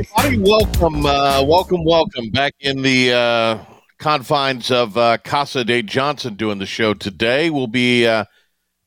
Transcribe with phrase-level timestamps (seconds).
[0.00, 0.38] everybody.
[0.38, 3.58] Welcome, uh, welcome, welcome back in the uh,
[3.98, 7.50] confines of uh, Casa de Johnson doing the show today.
[7.50, 8.24] We'll be uh,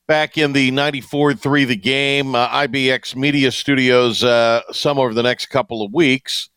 [0.07, 5.47] back in the 94.3 The Game uh, IBX Media Studios uh, some over the next
[5.47, 6.49] couple of weeks.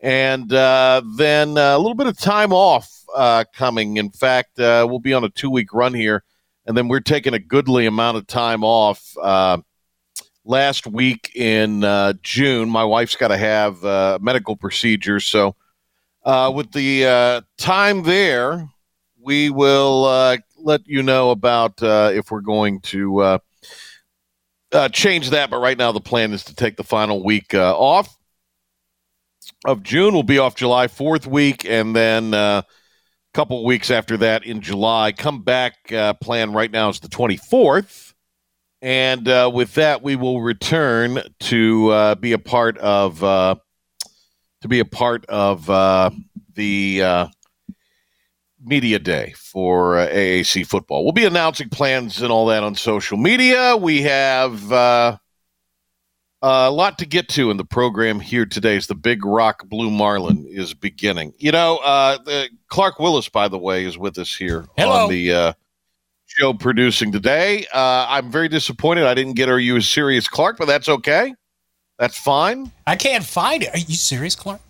[0.00, 3.98] And uh, then uh, a little bit of time off uh, coming.
[3.98, 6.24] In fact, uh, we'll be on a two week run here.
[6.64, 9.14] And then we're taking a goodly amount of time off.
[9.20, 9.58] Uh,
[10.48, 15.54] last week in uh, June, my wife's got to have uh, medical procedures, So,
[16.24, 18.68] uh, with the uh, time there,
[19.22, 23.38] we will uh, let you know about uh, if we're going to
[24.92, 25.48] change that.
[25.50, 28.18] But right now, the plan is to take the final week off
[29.64, 30.12] of June.
[30.12, 32.64] We'll be off July 4th week, and then a
[33.32, 35.12] couple weeks after that in July.
[35.12, 35.76] Come back,
[36.20, 38.07] plan right now is the 24th.
[38.80, 43.56] And uh, with that, we will return to uh, be a part of uh,
[44.60, 46.10] to be a part of uh,
[46.54, 47.28] the uh,
[48.62, 51.04] media day for uh, AAC football.
[51.04, 53.76] We'll be announcing plans and all that on social media.
[53.76, 55.16] We have uh,
[56.42, 58.76] a lot to get to in the program here today.
[58.76, 63.48] As the Big Rock Blue Marlin is beginning, you know, uh, the, Clark Willis, by
[63.48, 65.04] the way, is with us here Hello.
[65.04, 65.54] on the.
[66.38, 67.66] Show producing today.
[67.74, 71.34] Uh, I'm very disappointed I didn't get her you a serious Clark, but that's okay.
[71.98, 72.70] That's fine.
[72.86, 73.74] I can't find it.
[73.74, 74.60] Are you serious, Clark?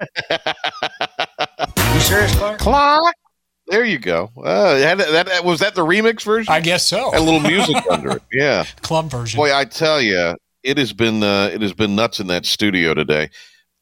[0.30, 2.60] you serious, Clark?
[2.60, 3.14] Clark.
[3.66, 4.30] There you go.
[4.42, 6.50] Uh, had, that, that was that the remix version.
[6.50, 7.10] I guess so.
[7.14, 8.22] A little music under it.
[8.32, 8.64] Yeah.
[8.80, 9.36] Club version.
[9.36, 12.94] Boy, I tell you, it has been uh, it has been nuts in that studio
[12.94, 13.28] today.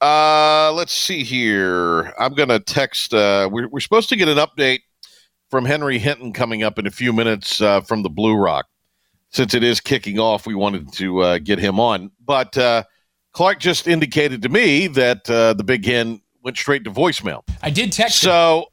[0.01, 2.13] Uh, let's see here.
[2.19, 3.15] I'm gonna text.
[3.15, 4.81] Uh, we're we're supposed to get an update
[5.49, 8.67] from Henry Hinton coming up in a few minutes uh, from the Blue Rock.
[9.31, 12.11] Since it is kicking off, we wanted to uh, get him on.
[12.25, 12.85] But uh,
[13.33, 17.43] Clark just indicated to me that uh, the Big Hen went straight to voicemail.
[17.63, 18.29] I did text him.
[18.29, 18.67] So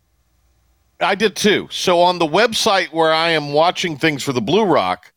[1.02, 1.68] I did too.
[1.72, 5.12] So on the website where I am watching things for the Blue Rock,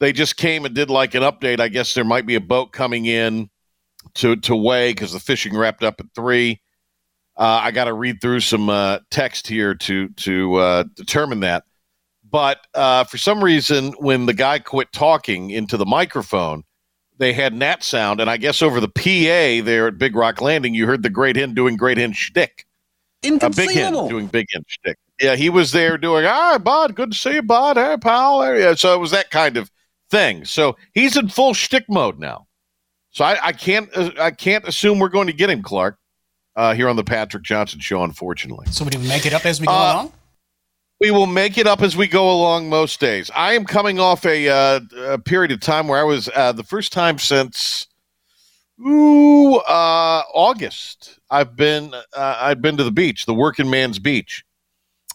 [0.00, 1.60] they just came and did like an update.
[1.60, 3.50] I guess there might be a boat coming in
[4.14, 6.60] to to weigh because the fishing wrapped up at three.
[7.38, 11.64] Uh, I got to read through some uh, text here to to uh, determine that.
[12.28, 16.64] But uh, for some reason, when the guy quit talking into the microphone,
[17.16, 20.74] they had nat sound, and I guess over the PA there at Big Rock Landing,
[20.74, 22.66] you heard the Great Hen doing Great Hen shtick.
[23.24, 24.98] A Big Hen doing Big Hen shtick.
[25.20, 27.76] Yeah, he was there doing, "Hi, Bud, good to see you, Bud.
[27.76, 29.70] Hey, pal." Yeah, so it was that kind of
[30.10, 30.44] thing.
[30.44, 32.48] So he's in full shtick mode now.
[33.10, 35.98] So I, I can't uh, I can't assume we're going to get him, Clark
[36.58, 38.66] uh, here on the Patrick Johnson Show, unfortunately.
[38.70, 40.12] So we make it up as we go Uh, along?
[41.00, 43.30] We will make it up as we go along most days.
[43.32, 46.64] I am coming off a, uh, a period of time where I was uh, the
[46.64, 47.86] first time since
[48.84, 51.20] ooh, uh, August.
[51.30, 54.44] I've been uh, I've been to the beach, the working man's beach.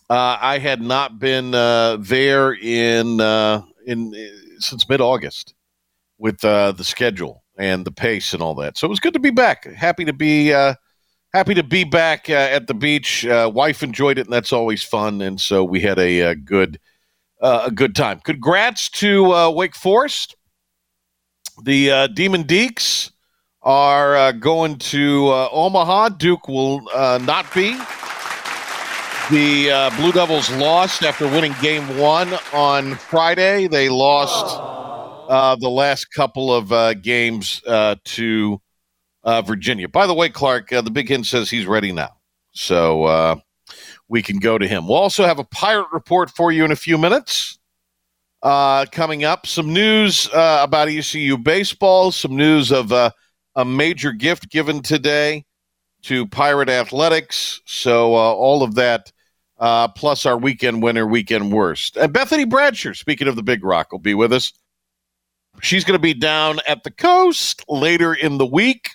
[0.09, 4.13] Uh, I had not been uh, there in uh, in
[4.59, 5.53] since mid August
[6.17, 8.77] with uh, the schedule and the pace and all that.
[8.77, 9.65] So it was good to be back.
[9.65, 10.75] Happy to be uh,
[11.33, 13.25] happy to be back uh, at the beach.
[13.25, 15.21] Uh, wife enjoyed it, and that's always fun.
[15.21, 16.79] And so we had a, uh good
[17.41, 18.19] uh, a good time.
[18.23, 20.35] Congrats to uh, Wake Forest.
[21.63, 23.11] The uh, Demon Deacs
[23.61, 26.09] are going to Omaha.
[26.09, 26.81] Duke will
[27.19, 27.77] not be.
[29.29, 33.67] The Blue Devils lost after winning game one on Friday.
[33.67, 34.57] They lost
[35.59, 38.61] the last couple of games to
[39.23, 39.87] uh, Virginia.
[39.87, 42.17] By the way, Clark, uh, the Big Hen says he's ready now.
[42.51, 43.35] So uh,
[44.07, 44.87] we can go to him.
[44.87, 47.57] We'll also have a pirate report for you in a few minutes.
[48.41, 53.09] Uh, coming up, some news uh, about ECU baseball, some news of uh,
[53.55, 55.45] a major gift given today
[56.01, 57.61] to Pirate Athletics.
[57.65, 59.13] So all of that,
[59.95, 61.95] plus our weekend winner, weekend worst.
[61.95, 64.51] And Bethany Bradsher, speaking of the Big Rock, will be with us.
[65.61, 68.89] She's going to be down at the coast later in the week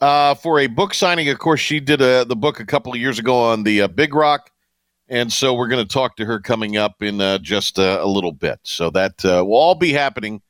[0.00, 1.28] uh, for a book signing.
[1.28, 3.88] Of course, she did a, the book a couple of years ago on the uh,
[3.88, 4.50] Big Rock.
[5.08, 8.08] And so we're going to talk to her coming up in uh, just uh, a
[8.08, 8.58] little bit.
[8.64, 10.42] So that uh, will all be happening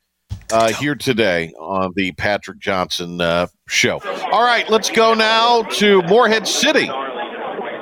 [0.50, 4.00] uh, here today on the Patrick Johnson uh, show.
[4.32, 6.86] All right, let's go now to Morehead City,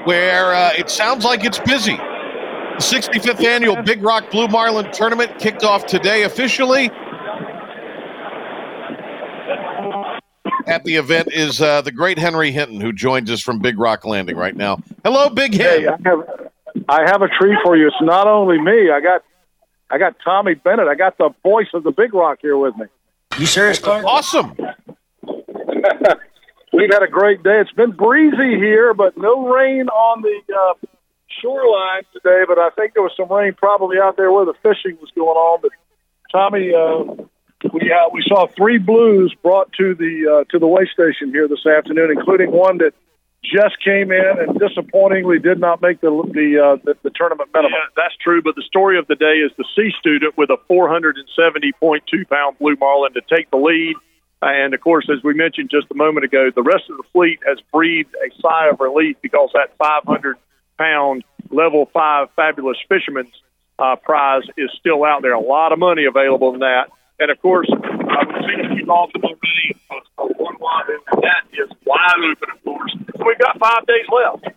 [0.04, 1.96] where uh, it sounds like it's busy.
[1.96, 6.90] The 65th annual Big Rock Blue Marlin tournament kicked off today officially.
[10.66, 14.04] At the event is uh, the great Henry Hinton, who joins us from Big Rock
[14.04, 14.78] Landing right now.
[15.04, 16.50] Hello, Big Hey, I have
[16.88, 17.86] I have a treat for you.
[17.88, 18.90] It's not only me.
[18.90, 19.22] I got
[19.90, 20.88] I got Tommy Bennett.
[20.88, 22.86] I got the voice of the Big Rock here with me.
[23.38, 24.04] You serious, Clark?
[24.06, 24.56] Awesome.
[26.72, 27.60] We've had a great day.
[27.60, 30.74] It's been breezy here, but no rain on the uh,
[31.40, 32.42] shoreline today.
[32.48, 35.36] But I think there was some rain probably out there where the fishing was going
[35.36, 35.60] on.
[35.62, 35.70] But
[36.32, 37.24] Tommy, uh,
[37.72, 41.48] we uh, we saw three blues brought to the uh, to the way station here
[41.48, 42.94] this afternoon, including one that
[43.42, 47.72] just came in and disappointingly did not make the the uh, the, the tournament minimum.
[47.72, 48.42] Yeah, that's true.
[48.42, 52.76] But the story of the day is the C student with a 470.2 pound blue
[52.76, 53.96] marlin to take the lead.
[54.42, 57.40] And of course, as we mentioned just a moment ago, the rest of the fleet
[57.46, 60.36] has breathed a sigh of relief because that 500
[60.78, 63.32] pound level five fabulous fisherman's
[63.78, 65.32] uh, prize is still out there.
[65.32, 66.88] A lot of money available in that.
[67.20, 69.76] And of course, uh, we've seen a few golf already.
[70.16, 70.86] One
[71.22, 72.96] that is wide open, of course.
[73.24, 74.56] We've got five days left.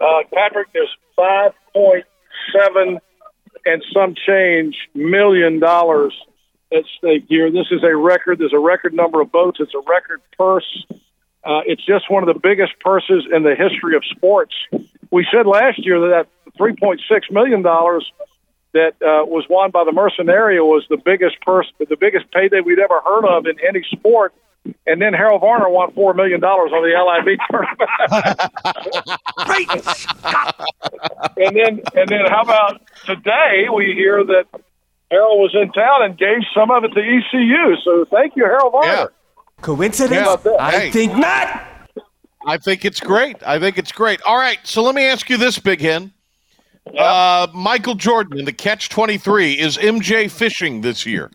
[0.00, 2.04] Uh, Patrick, there's five point
[2.52, 2.98] seven
[3.64, 6.14] and some change million dollars
[6.72, 7.50] at stake here.
[7.50, 8.38] This is a record.
[8.38, 9.58] There's a record number of boats.
[9.60, 10.86] It's a record purse.
[11.44, 14.54] Uh, it's just one of the biggest purses in the history of sports.
[15.10, 16.98] We said last year that that 3.6
[17.30, 18.10] million dollars
[18.74, 22.78] that uh, was won by the Mercenaria was the biggest purse, the biggest payday we'd
[22.78, 24.34] ever heard of in any sport.
[24.86, 27.90] And then Harold Varner won four million dollars on the LIV tournament.
[31.36, 34.44] and then and then how about today we hear that
[35.10, 37.76] Harold was in town and gave some of it to ECU.
[37.84, 38.88] So thank you, Harold Varner.
[38.88, 39.06] Yeah.
[39.60, 40.38] Coincidence?
[40.44, 40.52] Yeah.
[40.58, 40.90] I Hey.
[40.90, 41.62] think not.
[42.46, 43.36] I think it's great.
[43.46, 44.20] I think it's great.
[44.22, 46.12] All right, so let me ask you this, Big Hen.
[46.86, 51.30] Uh, Michael Jordan in the Catch 23 is MJ fishing this year.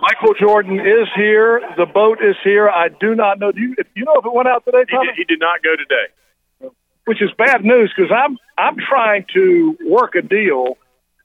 [0.00, 1.60] Michael Jordan is here.
[1.76, 2.68] The boat is here.
[2.68, 3.50] I do not know.
[3.50, 5.62] Do you, if you know if it went out today, He did, he did not
[5.62, 6.72] go today.
[7.06, 10.76] Which is bad news because I'm I'm trying to work a deal.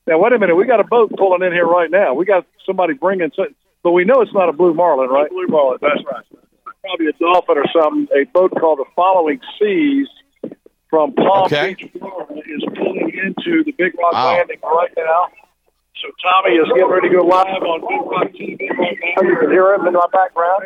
[0.08, 0.56] Now wait a minute.
[0.56, 2.14] We got a boat pulling in here right now.
[2.14, 3.48] We got somebody bringing, some,
[3.84, 5.30] but we know it's not a blue marlin, right?
[5.30, 6.26] Blue marlin, that's right.
[6.82, 8.08] Probably a dolphin or something.
[8.16, 10.08] A boat called the Following Seas
[10.92, 11.74] from Palm Okay.
[11.74, 14.36] Beach, Florida, is pulling into the Big Rock Wow.
[14.38, 15.28] Landing right now.
[16.04, 19.28] So Tommy is getting ready to go live on Big Rock TV right now.
[19.28, 20.64] You can hear him in my background.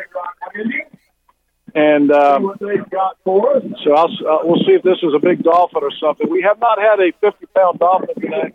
[1.74, 6.28] And um, so I'll, uh, we'll see if this is a big dolphin or something.
[6.28, 8.50] We have not had a 50 pound dolphin today.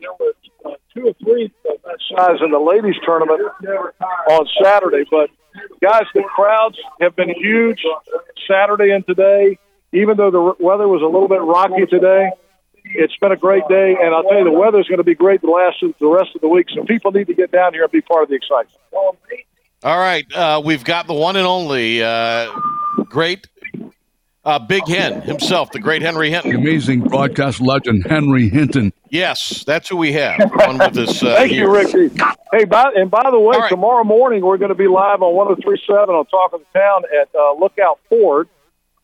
[0.00, 0.34] There were
[0.66, 3.40] uh, two or three of that size in the ladies tournament
[4.28, 5.04] on Saturday.
[5.10, 5.30] But
[5.80, 7.82] guys, the crowds have been huge
[8.46, 9.58] Saturday and today.
[9.92, 12.30] Even though the weather was a little bit rocky today,
[12.84, 13.96] it's been a great day.
[14.00, 16.40] And I'll tell you, the weather's going to be great the last the rest of
[16.40, 16.66] the week.
[16.74, 18.76] So people need to get down here and be part of the excitement.
[19.84, 22.52] All right, uh, we've got the one and only uh,
[23.08, 23.48] great
[24.44, 26.54] uh, Big Hen himself, the great Henry the Hinton.
[26.60, 28.92] amazing broadcast legend Henry Hinton.
[29.10, 31.22] Yes, that's who we have on with us.
[31.22, 32.10] Uh, Thank you, Ricky.
[32.52, 33.68] Hey, by, and by the way, All right.
[33.68, 37.28] tomorrow morning we're going to be live on 1037 on Talk of the Town at
[37.34, 38.48] uh, Lookout Ford.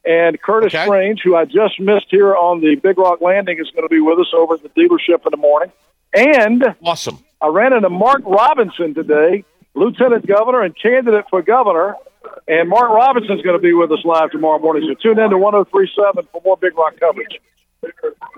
[0.08, 0.84] And Curtis Okay.
[0.86, 4.00] Strange, who I just missed here on the Big Rock Landing, is going to be
[4.00, 5.70] with us over at the dealership in the morning.
[6.14, 7.22] And Awesome.
[7.42, 11.94] I ran into Mark Robinson today, Lieutenant Governor and candidate for governor.
[12.48, 14.88] And Mark Robinson's going to be with us live tomorrow morning.
[14.88, 17.38] So tune in to 1037 for more Big Rock coverage.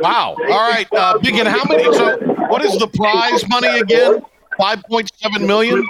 [0.01, 0.37] Wow.
[0.39, 1.85] All right, uh, Big Hen, how many?
[1.95, 4.21] So, what is the prize money again?
[4.59, 5.87] 5.7 million?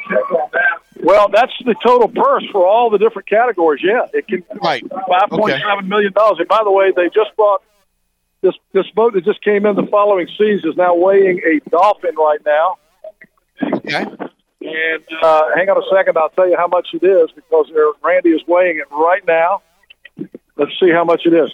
[1.02, 3.82] Well, that's the total purse for all the different categories.
[3.84, 4.82] Yeah, it can Right.
[4.90, 6.38] five point seven million dollars.
[6.38, 7.62] And by the way, they just bought
[8.42, 12.14] this this boat that just came in the following seas is now weighing a dolphin
[12.16, 12.76] right now.
[13.76, 14.04] Okay.
[14.62, 17.70] And uh, hang on a second, I'll tell you how much it is because
[18.02, 19.62] Randy is weighing it right now.
[20.56, 21.50] Let's see how much it is.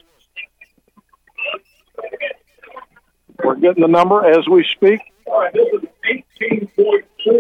[3.45, 5.01] We're getting the number as we speak.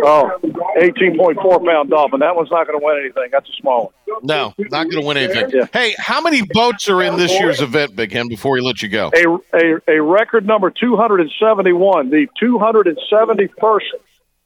[0.02, 0.38] Oh,
[0.78, 2.20] 18.4 pound dolphin.
[2.20, 3.28] That one's not going to win anything.
[3.30, 4.20] That's a small one.
[4.22, 5.50] No, not going to win anything.
[5.52, 5.66] Yeah.
[5.72, 8.88] Hey, how many boats are in this year's event, Big Hen, before we let you
[8.88, 9.10] go?
[9.14, 12.10] A, a, a record number 271.
[12.10, 13.80] The 271st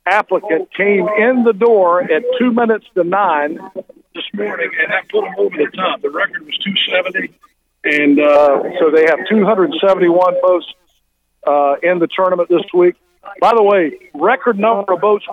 [0.07, 3.59] applicant came in the door at two minutes to nine
[4.15, 6.03] this morning, and that put them over the top.
[6.03, 7.33] The record was 270,
[7.85, 10.67] and uh, so they have 271 boats
[11.47, 12.97] uh, in the tournament this week.
[13.41, 15.27] By the way, record number of boats.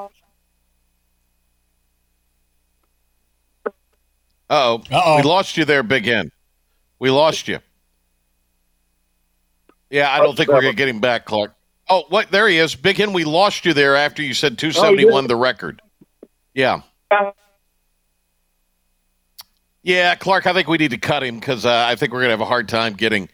[4.50, 6.32] oh We lost you there, Big Hen.
[7.00, 7.60] We lost you.
[9.90, 11.54] Yeah, I don't think we're going to get him back, Clark.
[11.90, 12.30] Oh, what?
[12.32, 12.76] There he is.
[12.76, 15.82] Big Hen, we lost you there after you said 271, oh, the record.
[16.54, 16.82] Yeah.
[19.84, 22.28] Yeah, Clark, I think we need to cut him because uh, I think we're going
[22.28, 23.30] to have a hard time getting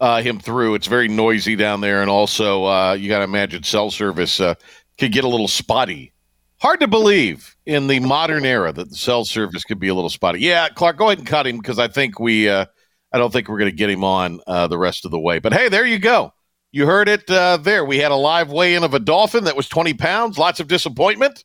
[0.00, 0.74] uh, him through.
[0.74, 2.00] It's very noisy down there.
[2.00, 4.54] And also, uh, you got to imagine cell service uh,
[4.98, 6.12] could get a little spotty.
[6.60, 10.10] Hard to believe in the modern era that the cell service could be a little
[10.10, 10.40] spotty.
[10.40, 12.66] Yeah, Clark, go ahead and cut him because I think we, uh,
[13.12, 15.38] I don't think we're going to get him on uh, the rest of the way.
[15.38, 16.32] But hey, there you go.
[16.72, 17.84] You heard it uh, there.
[17.84, 20.68] We had a live weigh in of a dolphin that was 20 pounds, lots of
[20.68, 21.44] disappointment.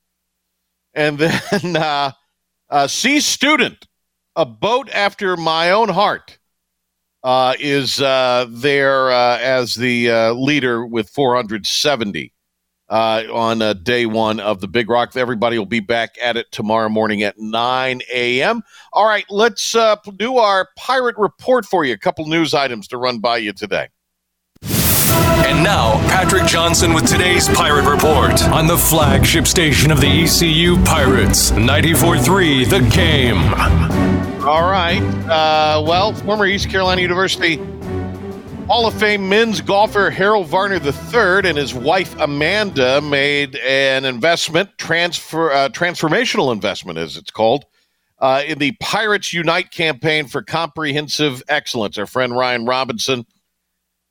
[0.95, 2.11] And then uh,
[2.87, 3.87] C Student,
[4.35, 6.39] a boat after my own heart,
[7.23, 12.33] uh, is uh, there uh, as the uh, leader with 470
[12.89, 15.15] uh, on uh, day one of the Big Rock.
[15.15, 18.61] Everybody will be back at it tomorrow morning at 9 a.m.
[18.91, 19.75] All right, let's
[20.17, 21.93] do our pirate report for you.
[21.93, 23.87] A couple news items to run by you today.
[25.45, 30.77] And now, Patrick Johnson with today's Pirate Report on the flagship station of the ECU
[30.83, 33.37] Pirates, 94.3 The Game.
[34.43, 35.01] All right.
[35.29, 37.59] Uh, well, former East Carolina University
[38.67, 44.77] Hall of Fame men's golfer Harold Varner III and his wife Amanda made an investment,
[44.77, 47.65] transfer uh, transformational investment, as it's called,
[48.19, 51.97] uh, in the Pirates Unite campaign for comprehensive excellence.
[51.97, 53.25] Our friend Ryan Robinson,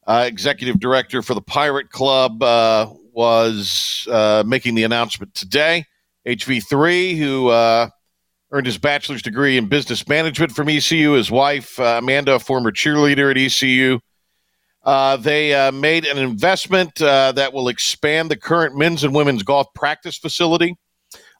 [0.06, 5.84] uh, executive director for the Pirate Club, uh, was uh, making the announcement today.
[6.26, 7.88] HV3, who uh,
[8.52, 12.70] earned his bachelor's degree in business management from ECU, his wife uh, Amanda, a former
[12.70, 13.98] cheerleader at ECU.
[14.84, 20.16] Uh, they made an investment that will expand the current men's and women's golf practice
[20.18, 20.76] facility.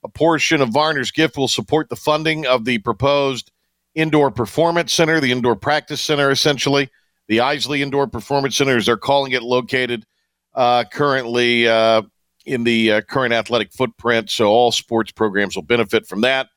[0.05, 3.51] A portion of Varner's gift will support the funding of the proposed
[3.95, 6.91] indoor performance center, the indoor practice center, essentially.
[7.33, 10.05] The Isley Indoor Performance Center, as they're calling it, located
[10.53, 12.03] uh, currently uh,
[12.45, 14.29] in the uh, current athletic footprint.
[14.29, 16.49] So all sports programs will benefit from that.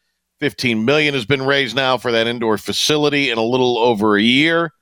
[0.41, 4.22] 15 million has been raised now for that indoor facility in a little over a
[4.22, 4.74] year.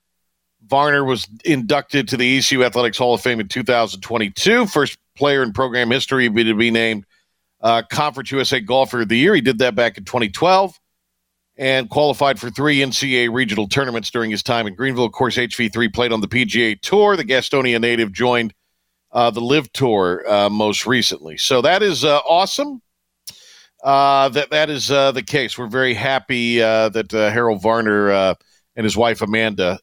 [0.65, 4.65] Varner was inducted to the ECU Athletics Hall of Fame in 2022.
[4.65, 7.05] First player in program history to be named
[7.61, 9.35] uh, Conference USA Golfer of the Year.
[9.35, 10.73] He did that back in 2012
[11.57, 15.05] and qualified for three NCAA regional tournaments during his time in Greenville.
[15.05, 17.15] Of course, HV3 played on the PGA Tour.
[17.15, 18.53] The Gastonia native joined
[19.11, 21.37] uh, the LIV Tour uh, most recently.
[21.37, 22.81] So that is uh, awesome.
[23.83, 25.57] Uh, that that is uh, the case.
[25.57, 28.11] We're very happy uh, that Harold Varner
[28.75, 29.77] and his wife Amanda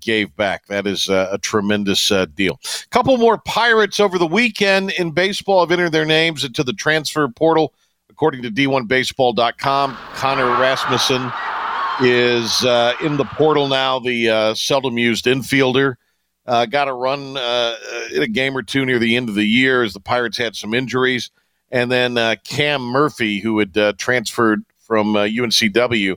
[0.00, 0.66] gave back.
[0.66, 2.60] That is a tremendous deal.
[2.90, 7.28] Couple more Pirates over the weekend in baseball have entered their names into the transfer
[7.28, 7.72] portal.
[8.16, 11.30] According to D1Baseball.com, Connor Rasmussen
[12.00, 13.98] is uh, in the portal now.
[13.98, 15.96] The uh, seldom used infielder
[16.46, 17.74] uh, got a run uh,
[18.14, 20.56] in a game or two near the end of the year as the Pirates had
[20.56, 21.30] some injuries,
[21.70, 26.16] and then uh, Cam Murphy, who had uh, transferred from UNCW,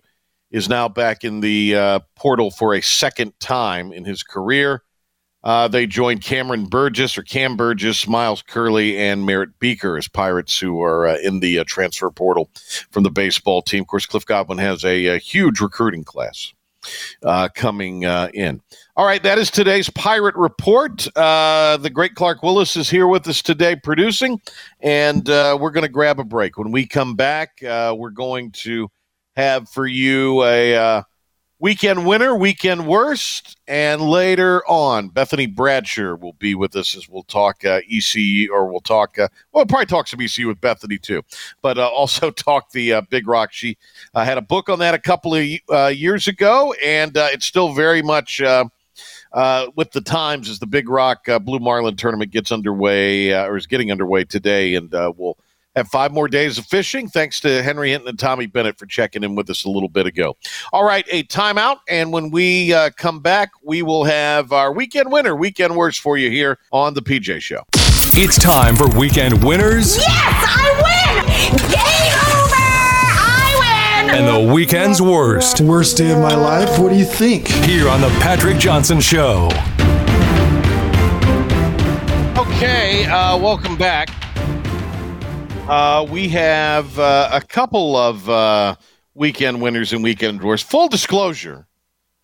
[0.52, 4.84] is now back in the portal for a second time in his career.
[5.44, 10.60] Uh, they joined Cameron Burgess or Cam Burgess, Miles Curley, and Merritt Beeker as Pirates
[10.60, 12.50] who are uh, in the uh, transfer portal
[12.92, 13.82] from the baseball team.
[13.82, 16.54] Of course, Cliff Godwin has a, a huge recruiting class
[17.24, 18.62] uh, coming uh, in.
[18.96, 21.08] All right, that is today's Pirate Report.
[21.16, 24.42] Uh, the great Clark Willis is here with us today producing,
[24.82, 26.58] and uh, we're going to grab a break.
[26.58, 28.90] When we come back, uh, we're going to
[29.36, 31.04] have for you a uh,
[31.60, 37.24] weekend winner, weekend worst, and later on, Bethany Bradsher will be with us as we'll
[37.24, 37.82] talk uh,
[38.52, 41.22] or we'll talk, uh, well, we'll probably talk some ECU with Bethany too,
[41.62, 43.52] but uh, also talk the uh, Big Rock.
[43.52, 43.78] She
[44.14, 47.74] uh, had a book on that a couple of uh, years ago, and it's still
[47.74, 48.42] very much.
[48.42, 53.92] With the times as the Big Rock Blue Marlin tournament gets underway or is getting
[53.92, 55.38] underway today, and we'll
[55.80, 57.08] have five more days of fishing.
[57.08, 60.06] Thanks to Henry Hinton and Tommy Bennett for checking in with us a little bit
[60.06, 60.38] ago.
[60.74, 65.12] All right, a timeout, and when we uh, come back, we will have our weekend
[65.12, 67.64] winner, weekend worst for you here on the PJ Show.
[68.14, 71.58] It's time for weekend winners Yes, I win!
[71.72, 72.56] Game over!
[73.22, 74.16] I win!
[74.16, 76.78] and the weekend's worst Worst day of my life?
[76.78, 77.48] What do you think?
[77.48, 79.50] here on the Patrick Johnson Show.
[82.38, 84.10] Okay, uh, welcome back.
[85.70, 88.76] Uh, we have uh, a couple of uh,
[89.14, 90.66] weekend winners and weekend worst.
[90.66, 91.68] Full disclosure,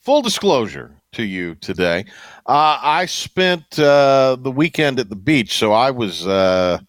[0.02, 2.06] full disclosure to you today.
[2.48, 6.80] Uh, I spent uh, the weekend at the beach, so I was uh,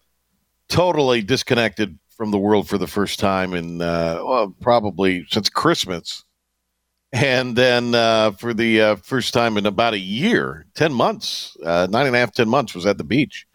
[0.67, 6.23] totally disconnected from the world for the first time in well, probably since Christmas.
[7.13, 7.91] and then
[8.33, 12.49] for the first time in about a year, ten months, nine and a half, ten
[12.49, 13.45] months, was at the beach.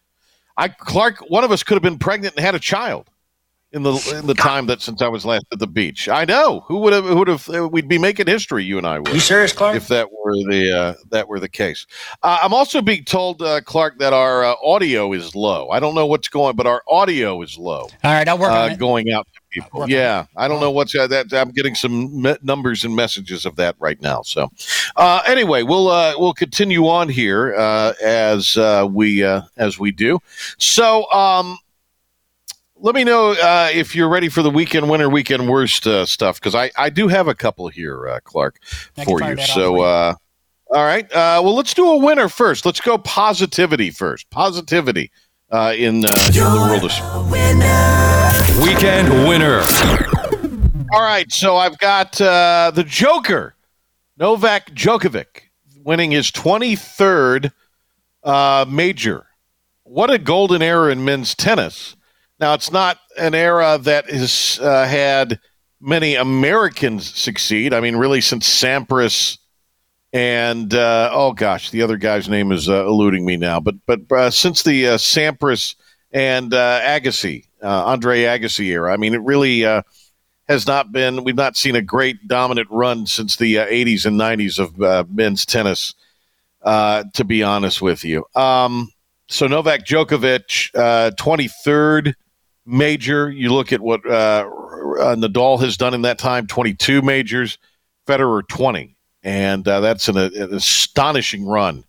[0.56, 3.08] I Clark, one of us could have been pregnant and had a child
[3.72, 6.08] in the in the time that since I was last at the beach.
[6.08, 8.64] I know who would have who would have uh, we'd be making history.
[8.64, 9.12] You and I would.
[9.12, 9.76] You serious, Clark?
[9.76, 11.86] If that were the uh, that were the case,
[12.22, 15.70] uh, I'm also being told, uh, Clark, that our uh, audio is low.
[15.70, 17.88] I don't know what's going, but our audio is low.
[18.04, 18.78] All right, I'll work uh, on it.
[18.78, 19.80] going out to people.
[19.80, 21.32] Work Yeah, I don't know what's uh, that.
[21.32, 24.22] I'm getting some me- numbers and messages of that right now.
[24.22, 24.50] So,
[24.96, 29.92] uh, anyway, we'll uh, we'll continue on here uh, as uh, we uh, as we
[29.92, 30.18] do.
[30.58, 31.58] So, um,
[32.76, 36.40] let me know uh, if you're ready for the weekend winner, weekend worst uh, stuff
[36.40, 38.58] because I I do have a couple here, uh, Clark,
[38.96, 39.36] I for you.
[39.38, 39.82] So.
[39.82, 40.14] Uh,
[40.74, 41.04] all right.
[41.12, 42.64] Uh, well, let's do a winner first.
[42.64, 44.30] Let's go positivity first.
[44.30, 45.12] Positivity
[45.50, 47.30] uh, in, uh, in the world of
[48.60, 49.62] Weekend winner.
[50.92, 53.54] All right, so I've got uh, the Joker,
[54.18, 55.44] Novak Djokovic,
[55.84, 57.52] winning his 23rd
[58.22, 59.26] uh, major.
[59.84, 61.96] What a golden era in men's tennis.
[62.40, 65.40] Now, it's not an era that has uh, had
[65.80, 67.72] many Americans succeed.
[67.72, 69.38] I mean, really, since Sampras
[70.12, 73.60] and, uh, oh gosh, the other guy's name is uh, eluding me now.
[73.60, 75.74] But, but uh, since the uh, Sampras
[76.12, 79.64] and uh, Agassi, uh, Andre Agassi era, I mean, it really.
[79.64, 79.82] Uh,
[80.48, 84.20] has not been we've not seen a great dominant run since the uh, 80s and
[84.20, 85.94] 90s of uh, men's tennis
[86.62, 88.90] uh, to be honest with you um,
[89.28, 92.14] so novak djokovic uh, 23rd
[92.66, 97.56] major you look at what nadal has done in that time 22 majors
[98.06, 101.84] federer 20 and that's an, an astonishing run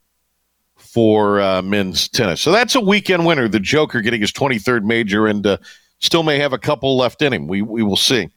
[0.94, 5.28] for uh, men's tennis so that's a weekend winner the joker getting his 23rd major
[5.28, 5.58] and uh,
[6.04, 7.48] still may have a couple left in him.
[7.48, 8.30] We we will see.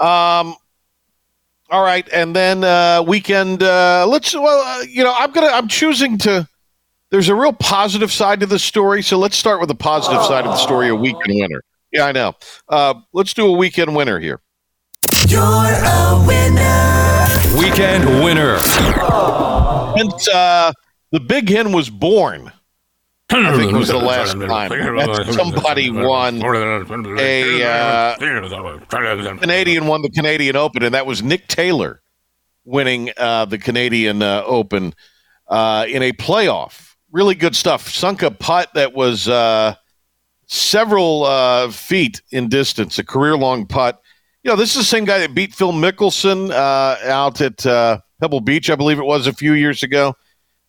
[0.00, 0.56] Um,
[1.70, 3.62] all right, and then uh, weekend.
[3.62, 6.48] Uh, let's well, uh, you know, I'm gonna I'm choosing to.
[7.10, 10.46] There's a real positive side to the story, so let's start with the positive side
[10.46, 10.88] of the story.
[10.88, 11.62] A weekend winner.
[11.92, 12.34] Yeah, I know.
[12.68, 14.40] Uh, let's do a weekend winner here.
[17.58, 18.58] Weekend winner.
[19.98, 20.72] Since uh,
[21.12, 22.52] the Big Hen was born,
[23.30, 26.42] I think it was the last time that somebody won
[27.18, 28.78] a uh,
[29.36, 32.02] Canadian won the Canadian Open, and that was Nick Taylor
[32.64, 34.94] winning uh, the Canadian uh, Open
[35.48, 36.94] uh, in a playoff.
[37.10, 37.88] Really good stuff.
[37.88, 39.74] Sunk a putt that was uh,
[40.46, 44.00] several uh, feet in distance, a career long putt.
[44.42, 47.98] You know, this is the same guy that beat Phil Mickelson uh, out at uh,
[48.20, 50.16] Pebble Beach, I believe it was a few years ago.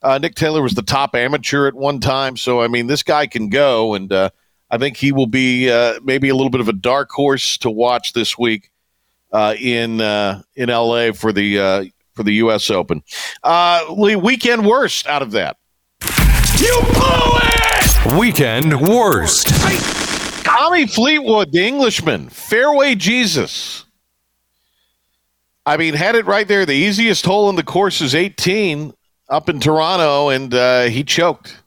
[0.04, 3.26] Uh, Nick Taylor was the top amateur at one time, so I mean, this guy
[3.26, 4.30] can go, and uh,
[4.70, 7.72] I think he will be uh, maybe a little bit of a dark horse to
[7.72, 8.70] watch this week
[9.32, 11.86] uh, in uh, in LA for the uh,
[12.16, 12.70] for the U.S.
[12.70, 13.02] Open.
[13.44, 15.58] Uh, Lee, weekend worst out of that.
[16.58, 18.20] You blew it!
[18.20, 19.48] Weekend worst.
[20.44, 23.86] Tommy Fleetwood, the Englishman, fairway Jesus.
[25.66, 26.66] I mean, had it right there.
[26.66, 28.94] The easiest hole in the course is 18
[29.30, 31.58] up in Toronto, and uh, he choked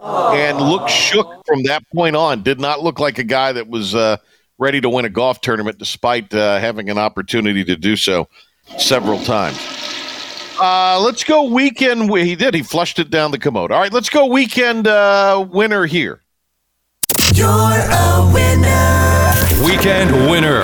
[0.00, 2.42] and looked shook from that point on.
[2.42, 4.16] Did not look like a guy that was uh,
[4.58, 8.28] ready to win a golf tournament, despite uh, having an opportunity to do so
[8.78, 9.58] several times.
[10.60, 12.10] Uh, let's go weekend.
[12.16, 12.54] He did.
[12.54, 13.70] He flushed it down the commode.
[13.70, 16.22] All right, let's go weekend uh, winner here.
[17.34, 19.64] You're a winner.
[19.64, 20.62] Weekend winner.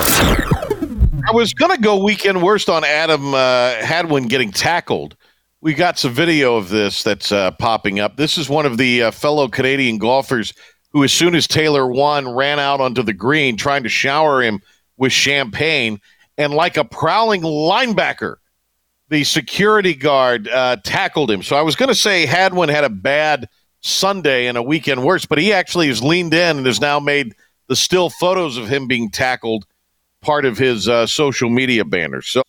[1.29, 5.17] I was going to go weekend worst on Adam uh, Hadwin getting tackled.
[5.63, 8.17] We got some video of this that's uh, popping up.
[8.17, 10.53] This is one of the uh, fellow Canadian golfers
[10.91, 14.61] who, as soon as Taylor won, ran out onto the green trying to shower him
[14.97, 16.01] with champagne.
[16.37, 18.39] And like a prowling linebacker,
[19.09, 21.45] the security guard uh, tackled him.
[21.45, 23.49] So I was going to say Hadwin had a bad
[23.83, 27.37] Sunday and a weekend worse, but he actually has leaned in and has now made
[27.69, 29.65] the still photos of him being tackled
[30.23, 32.27] part of his uh, social media banners.
[32.27, 32.43] So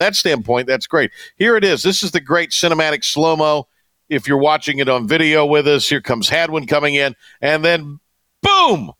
[0.00, 1.12] that standpoint, that's great.
[1.36, 1.82] Here it is.
[1.82, 3.68] This is the great cinematic slow mo.
[4.08, 8.00] If you're watching it on video with us, here comes Hadwin coming in, and then
[8.42, 8.92] boom,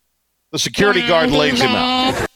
[0.52, 2.26] the security guard lays him out.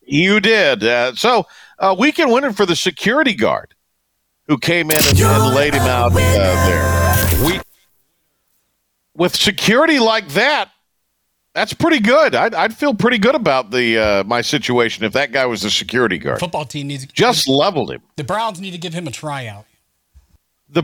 [0.00, 0.84] You did.
[0.84, 1.46] Uh, so,
[1.78, 3.74] uh, weekend winner for the security guard
[4.46, 7.46] who came in and, and laid him out uh, there.
[7.46, 7.60] We,
[9.14, 10.70] with security like that,
[11.54, 12.34] that's pretty good.
[12.34, 15.70] I'd, I'd feel pretty good about the uh, my situation if that guy was the
[15.70, 16.40] security guard.
[16.40, 18.02] Football team needs Just leveled him.
[18.16, 19.64] the Browns need to give him a tryout.
[20.68, 20.82] The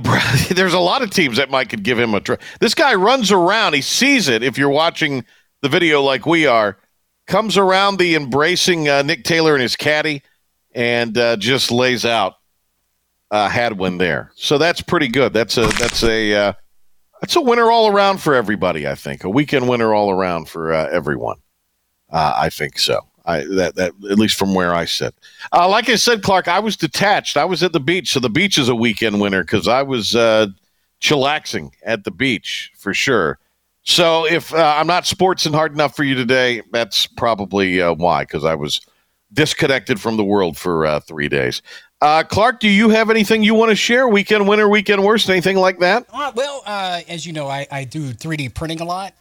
[0.54, 2.36] there's a lot of teams that might could give him a try.
[2.60, 3.74] This guy runs around.
[3.74, 4.42] He sees it.
[4.42, 5.24] If you're watching
[5.62, 6.78] the video like we are,
[7.26, 10.22] comes around the embracing uh, Nick Taylor and his caddy,
[10.74, 12.34] and uh, just lays out
[13.32, 14.30] uh, Hadwin there.
[14.36, 15.32] So that's pretty good.
[15.32, 16.54] That's a that's a
[17.20, 18.88] that's a winner all around for everybody.
[18.88, 21.38] I think a weekend winner all around for uh, everyone.
[22.10, 23.00] Uh, I think so.
[23.26, 25.14] I that that at least from where I sit.
[25.52, 27.36] Uh, like I said, Clark, I was detached.
[27.36, 30.16] I was at the beach, so the beach is a weekend winner because I was
[30.16, 30.48] uh,
[31.00, 33.38] chillaxing at the beach for sure.
[33.82, 37.94] So if uh, I'm not sports and hard enough for you today, that's probably uh,
[37.94, 38.80] why because I was
[39.32, 41.62] disconnected from the world for uh, three days.
[42.00, 44.08] Uh, Clark, do you have anything you want to share?
[44.08, 46.06] Weekend winner, weekend worst, anything like that?
[46.12, 49.12] Uh, well, uh, as you know, I, I do 3D printing a lot.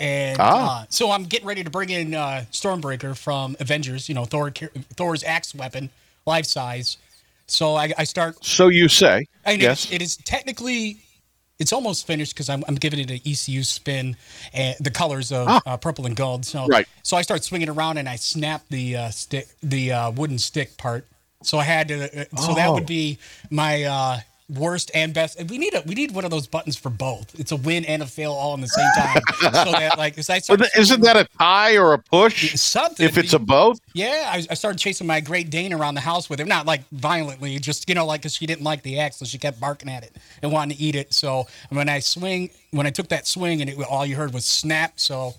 [0.00, 0.82] And Ah.
[0.82, 4.50] uh, so I'm getting ready to bring in uh, Stormbreaker from Avengers, you know, Thor,
[4.96, 5.90] Thor's axe weapon,
[6.26, 6.98] life size.
[7.46, 9.26] So I, I start So you say?
[9.46, 9.90] Yes.
[9.90, 10.98] it is technically,
[11.60, 14.16] it's almost finished because I'm, I'm giving it an ECU spin
[14.52, 15.62] and the colors of Ah.
[15.66, 16.44] uh, purple and gold.
[16.44, 16.86] So, Right.
[17.04, 20.76] so I start swinging around and I snap the uh, stick, the uh, wooden stick
[20.76, 21.06] part.
[21.42, 22.22] So I had to.
[22.22, 22.74] Uh, so that Oh.
[22.74, 23.18] would be
[23.50, 24.20] my uh,
[24.50, 25.38] worst and best.
[25.38, 27.38] And we need a we need one of those buttons for both.
[27.38, 29.20] It's a win and a fail all in the same time.
[29.40, 32.54] so that like, I But isn't that a tie or a push?
[32.54, 33.04] something?
[33.06, 33.78] If it's a both?
[33.92, 36.44] Yeah, I, I started chasing my Great Dane around the house with her.
[36.44, 39.38] Not like violently, just you know, like because she didn't like the axe, so she
[39.38, 41.12] kept barking at it and wanting to eat it.
[41.14, 44.44] So when I swing, when I took that swing, and it, all you heard was
[44.44, 44.94] snap.
[44.98, 45.34] So,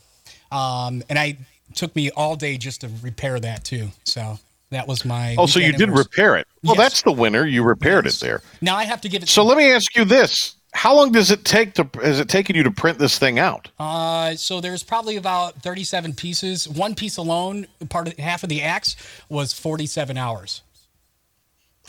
[0.51, 1.37] um, and I
[1.75, 3.89] took me all day just to repair that too.
[4.03, 4.39] So
[4.71, 5.35] that was my.
[5.37, 6.47] Oh, so you did repair it.
[6.63, 6.83] Well, Yes.
[6.83, 7.45] that's the winner.
[7.45, 8.41] You repaired it there.
[8.61, 9.29] Now I have to give it.
[9.29, 11.89] So let me ask you this: How long does it take to?
[12.03, 13.69] Has it taken you to print this thing out?
[13.79, 16.67] Uh, so there's probably about 37 pieces.
[16.69, 18.95] One piece alone, part of half of the axe,
[19.29, 20.61] was 47 hours.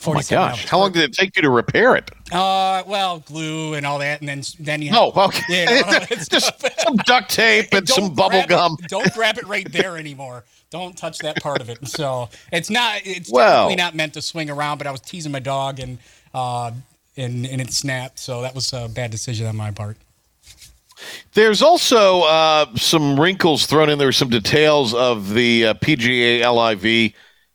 [0.06, 0.32] Oh my gosh!
[0.60, 0.64] hours.
[0.70, 2.10] How long did it take you to repair it?
[2.32, 4.92] Uh, well, glue and all that, and then then you.
[4.94, 5.66] Oh, okay.
[5.82, 8.76] All that Just some duct tape and Don't some bubble grab it- gum.
[8.88, 10.44] don't grab it right there anymore.
[10.70, 11.78] Don't touch that part of it.
[11.88, 13.02] So it's not.
[13.04, 14.78] It's Well- technically not meant to swing around.
[14.78, 15.98] But I was teasing my dog, and
[16.32, 16.70] uh,
[17.16, 18.18] and and it snapped.
[18.18, 19.96] So that was a bad decision on my part.
[21.34, 27.14] There's also uh, some wrinkles thrown in there, some details of the uh, PGA LIV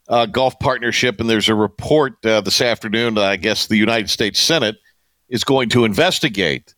[0.10, 3.15] uh, golf partnership, and there's a report uh, this afternoon.
[3.15, 4.78] That I guess the United States Senate
[5.30, 6.73] is going to investigate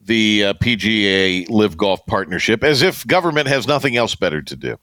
[0.00, 4.78] the uh, PGA LIV Golf partnership, as if government has nothing else better to do.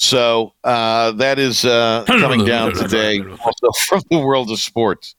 [0.00, 5.14] So uh, that is uh, coming down today, also from the world of sports.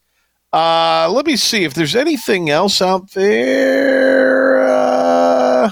[0.52, 4.60] Uh, let me see if there's anything else out there.
[4.68, 5.72] Uh,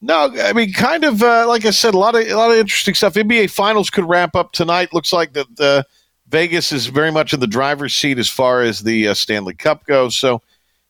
[0.00, 2.56] no, I mean, kind of uh, like I said, a lot of a lot of
[2.56, 3.14] interesting stuff.
[3.14, 4.94] NBA Finals could wrap up tonight.
[4.94, 5.82] Looks like that uh,
[6.28, 9.84] Vegas is very much in the driver's seat as far as the uh, Stanley Cup
[9.84, 10.16] goes.
[10.16, 10.40] So,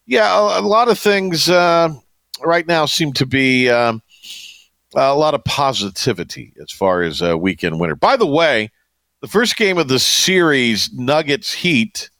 [0.06, 1.92] yeah, a, a lot of things uh,
[2.40, 4.00] right now seem to be um,
[4.94, 7.96] a lot of positivity as far as uh, weekend winner.
[7.96, 8.70] By the way,
[9.20, 12.10] the first game of the series, Nuggets Heat.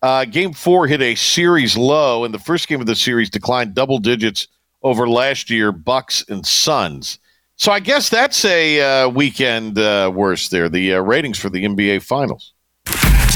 [0.00, 3.74] Uh, game four hit a series low, and the first game of the series declined
[3.74, 4.46] double digits
[4.82, 7.18] over last year, Bucks and Suns.
[7.56, 10.68] So I guess that's a uh, weekend uh, worst there.
[10.68, 12.54] The uh, ratings for the NBA Finals.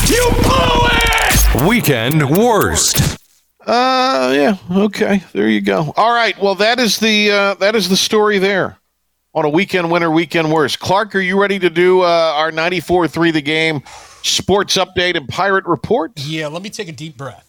[0.06, 1.68] You blew it!
[1.68, 3.21] Weekend worst.
[3.66, 4.56] Uh, yeah.
[4.70, 5.92] Okay, there you go.
[5.96, 6.40] All right.
[6.40, 8.78] Well, that is the uh, that is the story there
[9.34, 10.76] on a weekend winner, weekend worse.
[10.76, 13.82] Clark, are you ready to do uh, our 94-3 the game
[14.22, 16.12] sports update and pirate report?
[16.16, 17.48] Yeah, let me take a deep breath.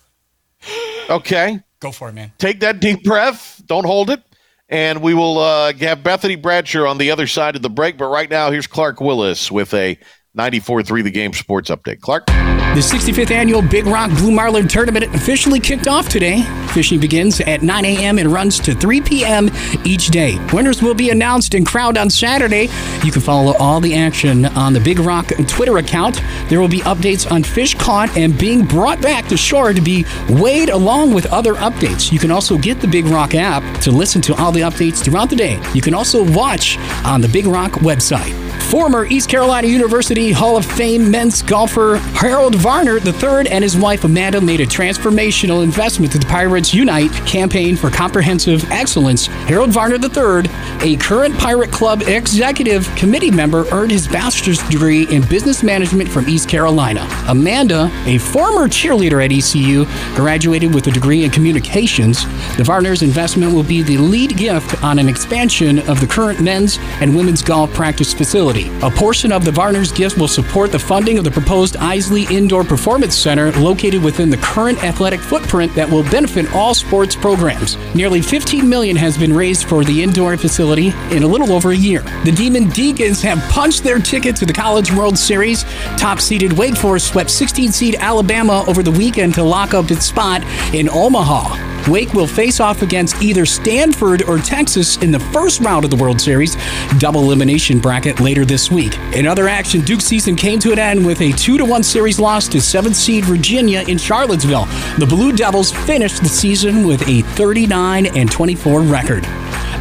[1.09, 1.59] Okay.
[1.79, 2.31] Go for it, man.
[2.37, 3.61] take that deep breath.
[3.65, 4.21] Don't hold it.
[4.69, 7.97] And we will uh, have Bethany Bradsher on the other side of the break.
[7.97, 9.99] But right now, here's Clark Willis with a
[10.35, 12.01] 94.3 The Game Sports Update.
[12.01, 12.25] Clark?
[12.25, 16.41] The 65th annual Big Rock Blue Marlin Tournament officially kicked off today.
[16.69, 18.17] Fishing begins at 9 a.m.
[18.17, 19.51] and runs to 3 p.m.
[19.85, 20.43] each day.
[20.51, 22.63] Winners will be announced and crowned on Saturday.
[23.03, 26.19] You can follow all the action on the Big Rock Twitter account.
[26.49, 30.03] There will be updates on fish caught and being brought back to shore to be
[30.29, 32.11] weighed along with other updates.
[32.11, 35.29] You can also get the Big Rock app to listen to all the updates throughout
[35.29, 35.61] the day.
[35.75, 38.42] You can also watch on the Big Rock website.
[38.73, 44.03] Former East Carolina University Hall of Fame men's golfer Harold Varner III and his wife
[44.03, 49.27] Amanda made a transformational investment to the Pirates Unite campaign for comprehensive excellence.
[49.27, 50.49] Harold Varner III,
[50.81, 56.27] a current Pirate Club executive committee member, earned his bachelor's degree in business management from
[56.27, 57.07] East Carolina.
[57.27, 62.25] Amanda, a former cheerleader at ECU, graduated with a degree in communications.
[62.57, 66.79] The Varner's investment will be the lead gift on an expansion of the current men's
[67.01, 68.62] and women's golf practice facility.
[68.81, 72.63] A portion of the Varner's gift will support the funding of the proposed Isley Indoor
[72.63, 77.77] Performance Center located within the current athletic footprint that will benefit all sports programs.
[77.95, 81.75] Nearly 15 million has been raised for the indoor facility in a little over a
[81.75, 82.01] year.
[82.25, 85.63] The Demon Deacons have punched their ticket to the College World Series.
[85.97, 90.05] Top seeded Wake Forest swept 16 seed Alabama over the weekend to lock up its
[90.05, 91.72] spot in Omaha.
[91.87, 95.97] Wake will face off against either Stanford or Texas in the first round of the
[95.97, 96.55] World Series
[96.97, 98.97] double elimination bracket later this week.
[99.13, 102.47] In other action, Duke's season came to an end with a 2 1 series loss
[102.47, 104.65] to 7th seed Virginia in Charlottesville.
[104.97, 109.23] The Blue Devils finished the season with a 39 and 24 record.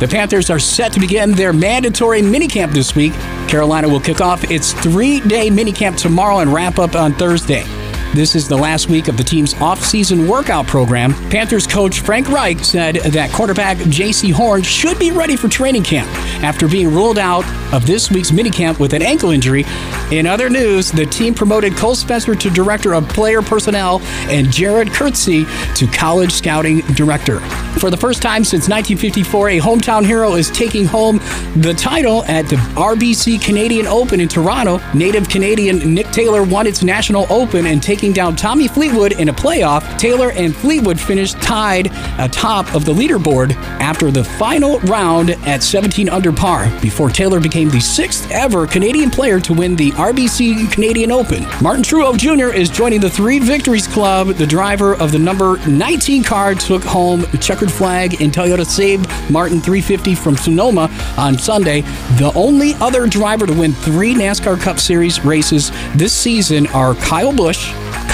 [0.01, 3.13] The Panthers are set to begin their mandatory minicamp this week.
[3.47, 7.82] Carolina will kick off its three day minicamp tomorrow and wrap up on Thursday.
[8.15, 11.15] This is the last week of the team's off-season workout program.
[11.31, 16.11] Panthers coach Frank Reich said that quarterback Jaycee Horn should be ready for training camp
[16.45, 19.65] after being ruled out of this week's minicamp with an ankle injury.
[20.11, 24.89] In other news, the team promoted Cole Spencer to director of player personnel and Jared
[24.89, 25.47] Kurtze
[25.77, 27.41] to college scouting director.
[27.79, 31.17] For the first time since 1954, a hometown hero is taking home
[31.57, 34.81] the title at the RBC Canadian Open in Toronto.
[34.93, 39.33] Native Canadian Nick Taylor won its National Open and taking down Tommy Fleetwood in a
[39.33, 39.99] playoff.
[39.99, 41.89] Taylor and Fleetwood finished tied
[42.19, 47.69] atop of the leaderboard after the final round at 17 under par before Taylor became
[47.69, 51.45] the sixth ever Canadian player to win the RBC Canadian Open.
[51.63, 52.55] Martin Truex Jr.
[52.57, 54.29] is joining the Three Victories Club.
[54.29, 59.01] The driver of the number 19 car took home the checkered flag in Toyota Save
[59.31, 61.83] Martin 350 from Sonoma on Sunday.
[62.17, 67.33] The only other driver to win three NASCAR Cup Series races this season are Kyle
[67.33, 67.73] Busch,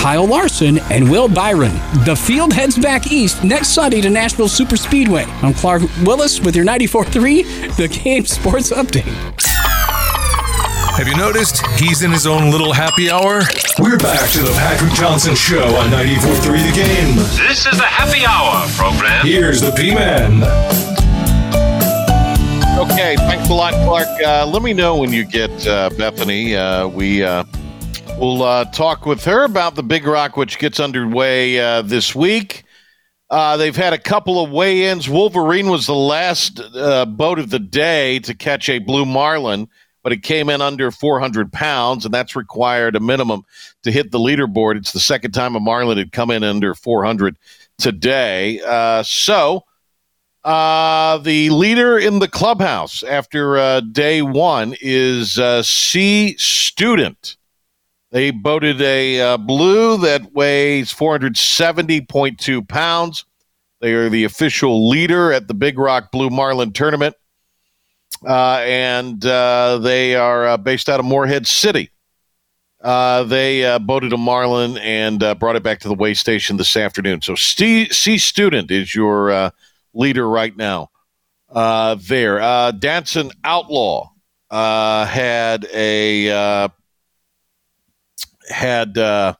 [0.08, 1.74] Kyle Larson, and Will Byron.
[2.06, 5.24] The field heads back east next Sunday to Nashville Super Speedway.
[5.42, 9.04] I'm Clark Willis with your 94.3 The Game Sports Update.
[10.96, 13.42] Have you noticed he's in his own little happy hour?
[13.78, 17.16] We're back to the Patrick Johnson Show on 94.3 The Game.
[17.46, 19.26] This is the happy hour program.
[19.26, 20.42] Here's the P-Man.
[22.78, 24.08] Okay, thanks a lot, Clark.
[24.24, 26.56] Uh, let me know when you get uh, Bethany.
[26.56, 27.22] Uh, we
[28.18, 32.64] will uh, talk with her about the Big Rock, which gets underway uh, this week.
[33.30, 35.08] Uh, they've had a couple of weigh-ins.
[35.08, 39.68] Wolverine was the last uh, boat of the day to catch a blue marlin,
[40.02, 43.44] but it came in under 400 pounds, and that's required a minimum
[43.84, 44.76] to hit the leaderboard.
[44.76, 47.36] It's the second time a marlin had come in under 400
[47.78, 48.60] today.
[48.66, 49.64] Uh, so
[50.42, 57.36] uh, the leader in the clubhouse after day one is C Student.
[58.10, 63.26] They boated a uh, blue that weighs 470.2 pounds.
[63.80, 67.14] They are the official leader at the Big Rock Blue Marlin tournament.
[68.26, 71.90] Uh, and uh, they are uh, based out of Morehead City.
[72.80, 76.76] Uh, they uh, boated a marlin and brought it back to the weigh station this
[76.76, 77.20] afternoon.
[77.20, 79.52] So, C Student is your
[79.94, 80.90] leader right now.
[81.52, 84.10] there, Danson Outlaw
[84.50, 86.70] had a
[88.48, 89.34] had uh,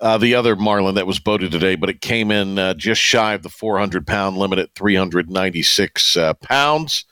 [0.00, 3.34] uh, the other Marlin that was boated today, but it came in uh, just shy
[3.34, 7.04] of the 400 pound limit at 396 uh, pounds.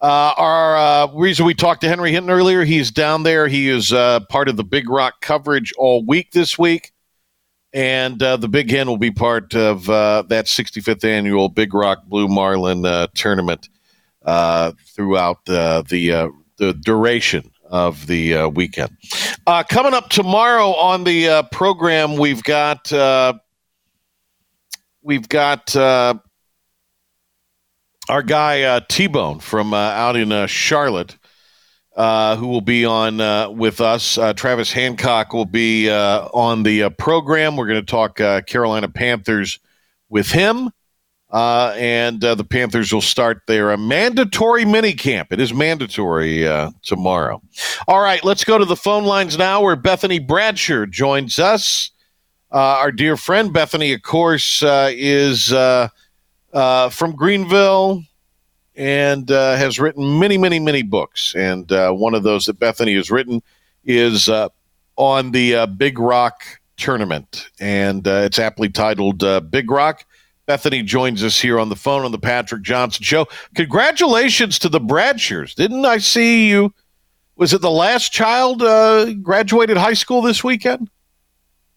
[0.00, 3.48] Uh, our uh, reason we talked to Henry Hinton earlier, he's down there.
[3.48, 3.90] He is
[4.28, 6.92] part of the Big Rock coverage all week this week.
[7.72, 13.08] And the Big Hen will be part of that 65th annual Big Rock Blue Marlin
[13.14, 13.68] tournament
[14.22, 18.96] throughout the, the duration of the uh, weekend.
[19.46, 23.34] Uh, coming up tomorrow on the uh, program, we've got uh,
[25.02, 26.14] we've got uh,
[28.08, 31.16] our guy uh, T Bone from out in Charlotte.
[31.96, 34.18] who will be on with us?
[34.36, 37.56] Travis Hancock will be on the program.
[37.56, 39.58] We're going to talk Carolina Panthers
[40.08, 40.70] with him.
[41.36, 45.34] Uh, and uh, the Panthers will start their uh, mandatory mini camp.
[45.34, 47.42] It is mandatory uh, tomorrow.
[47.86, 51.90] All right, let's go to the phone lines now where Bethany Bradsher joins us.
[52.50, 55.90] Uh, our dear friend Bethany, of course, is from
[57.14, 58.02] Greenville
[58.74, 61.34] and has written many, many, many books.
[61.34, 63.42] And one of those that Bethany has written
[63.84, 64.30] is
[64.96, 70.06] on the Big Rock tournament, and it's aptly titled Big Rock
[70.46, 73.26] Bethany joins us here on the phone on the Patrick Johnson Show.
[73.54, 75.54] Congratulations to the Bradshers.
[75.54, 76.72] Didn't I see you?
[77.34, 80.88] Was it the last child uh, graduated high school this weekend?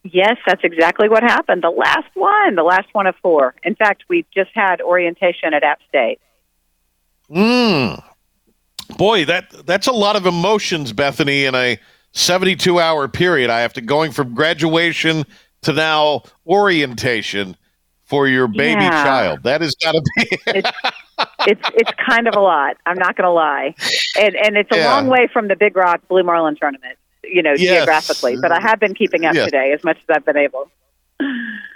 [0.04, 1.64] Yes, that's exactly what happened.
[1.64, 3.56] The last one, the last one of four.
[3.64, 6.20] In fact, we just had orientation at App State.
[7.28, 7.96] Hmm.
[8.98, 11.78] Boy, that that's a lot of emotions, Bethany, in a
[12.14, 13.50] 72 hour period.
[13.50, 15.26] I have to going from graduation
[15.64, 17.58] to now orientation
[18.10, 19.04] for your baby Yeah.
[19.04, 19.44] child.
[19.44, 20.28] That has got to be.
[20.48, 20.70] it's,
[21.48, 22.78] it's it's kind of a lot.
[22.86, 23.76] I'm not going to lie,
[24.20, 24.94] and and it's a Yeah.
[24.96, 27.78] long way from the Big Rock Blue Marlin tournament, you know, Yes.
[27.78, 28.38] geographically.
[28.42, 29.46] But I have been keeping up Yes.
[29.46, 30.70] today as much as I've been able.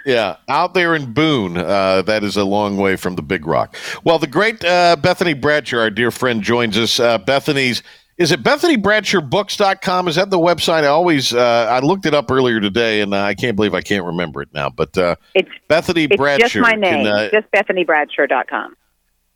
[0.06, 3.76] Yeah, out there in Boone, uh, that is a long way from the Big Rock.
[4.02, 6.98] Well, the great uh, Bethany Bradsher, our dear friend, joins us.
[6.98, 7.82] Uh, Bethany's
[8.16, 10.08] is it BethanyBradsherBooks.com?
[10.08, 10.84] Is that the website?
[10.84, 14.04] I always uh, I looked it up earlier today, and I can't believe I can't
[14.04, 14.70] remember it now.
[14.70, 16.38] But uh, It's Bethany it's Bradsher.
[16.38, 18.76] just my can, name, uh, just BethanyBradsher.com.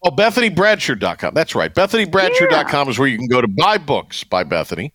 [0.04, 1.34] Oh, BethanyBradsher.com.
[1.34, 1.74] That's right.
[1.74, 4.92] BethanyBradsher.com is where you can go to buy books by Bethany.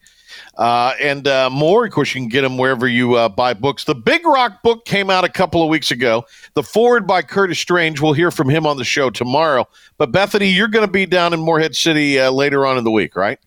[0.57, 3.83] Uh, and uh, more, of course, you can get them wherever you uh, buy books.
[3.83, 6.25] The Big Rock book came out a couple of weeks ago.
[6.53, 7.99] The forward by Curtis Strange.
[8.01, 9.67] We'll hear from him on the show tomorrow.
[9.97, 12.91] But Bethany, you're going to be down in Morehead City uh, later on in the
[12.91, 13.39] week, right?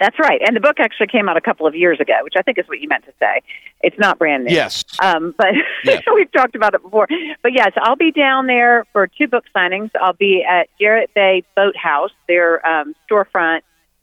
[0.00, 0.40] That's right.
[0.46, 2.68] And the book actually came out a couple of years ago, which I think is
[2.68, 3.42] what you meant to say.
[3.80, 4.54] It's not brand new.
[4.54, 4.84] Yes.
[5.02, 5.48] Um, but
[5.84, 6.04] Yes.
[6.14, 7.08] we've talked about it before.
[7.42, 9.90] But yes, I'll be down there for two book signings.
[10.00, 13.62] I'll be at Jarrett Bay Boathouse, their um, storefront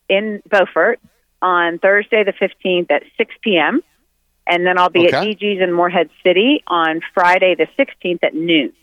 [0.10, 1.00] in Beaufort,
[1.42, 3.82] on Thursday the 15th at 6 p.m.
[4.48, 8.74] And then I'll be at DG's in Morehead City on Friday the 16th at noon.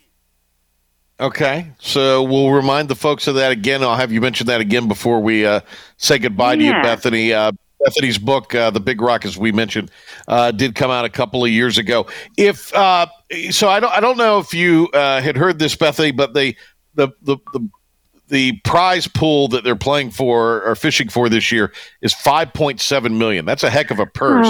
[1.23, 1.71] Okay.
[1.79, 3.83] So we'll remind the folks of that again.
[3.85, 5.61] I'll have you mention that again before we uh,
[5.97, 7.33] say goodbye to you, Bethany.
[7.33, 7.53] Uh,
[7.85, 9.91] Bethany's book, uh, The Big Rock, as we mentioned,
[10.27, 12.07] uh, did come out a couple of years ago.
[12.37, 13.07] If uh,
[13.51, 16.57] so, I don't, I don't know if you uh, had heard this, Bethany, but the
[16.95, 17.69] the the the
[18.29, 23.45] the prize pool that they're playing for or fishing for this year is 5.7 million.
[23.45, 24.49] That's a heck of a purse,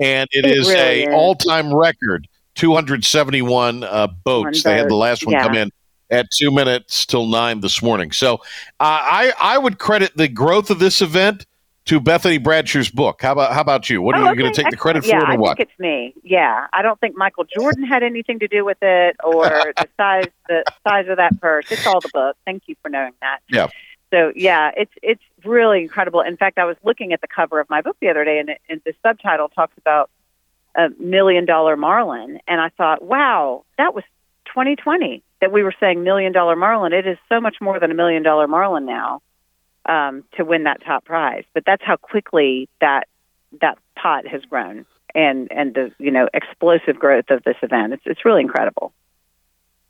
[0.00, 1.14] and it it is really a is.
[1.14, 2.26] all-time record.
[2.54, 4.64] 271 uh, boats.
[4.64, 5.42] One They had the last one yeah.
[5.42, 5.70] come in
[6.10, 8.12] at two minutes till nine this morning.
[8.12, 8.38] So uh,
[8.80, 11.46] I I would credit the growth of this event
[11.86, 13.22] to Bethany Bradsher's book.
[13.22, 14.02] How about how about you?
[14.02, 15.22] What are Oh, you okay, going to take the credit excellent.
[15.24, 15.56] for it or I what?
[15.56, 16.14] think it's me.
[16.24, 19.44] Yeah, I don't think Michael Jordan had anything to do with it or
[19.76, 21.66] the size the size of that purse.
[21.70, 22.36] It's all the book.
[22.44, 23.38] Thank you for knowing that.
[23.48, 23.68] Yeah.
[24.12, 26.20] So yeah, it's it's really incredible.
[26.20, 28.50] In fact, I was looking at the cover of my book the other day, and,
[28.50, 30.10] it, and the subtitle talks about
[30.76, 34.04] a million dollar marlin, and I thought, wow, that was
[34.56, 36.94] 2020 that we were saying million dollar marlin.
[36.94, 39.20] It is so much more than a million dollar marlin now
[39.84, 41.44] um, to win that top prize.
[41.52, 43.06] But that's how quickly that
[43.60, 47.92] that pot has grown, and and the you know explosive growth of this event.
[47.92, 48.94] It's it's really incredible.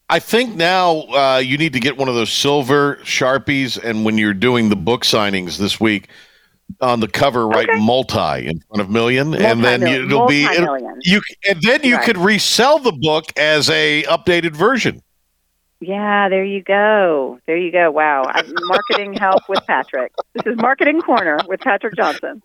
[0.09, 4.19] I think now uh, you need to get one of those silver sharpies, and when
[4.19, 6.09] you're doing the book signings this week,
[6.81, 10.79] on the cover, write multi in front of million, and then you, it'll be it'll-
[11.03, 12.05] you, and then you Right.
[12.05, 15.01] could resell the book as a updated version.
[15.81, 17.39] Yeah, there you go.
[17.47, 17.91] There you go.
[17.91, 18.23] Wow.
[18.63, 20.11] Marketing help with Patrick.
[20.35, 22.43] This is Marketing Corner with Patrick Johnson.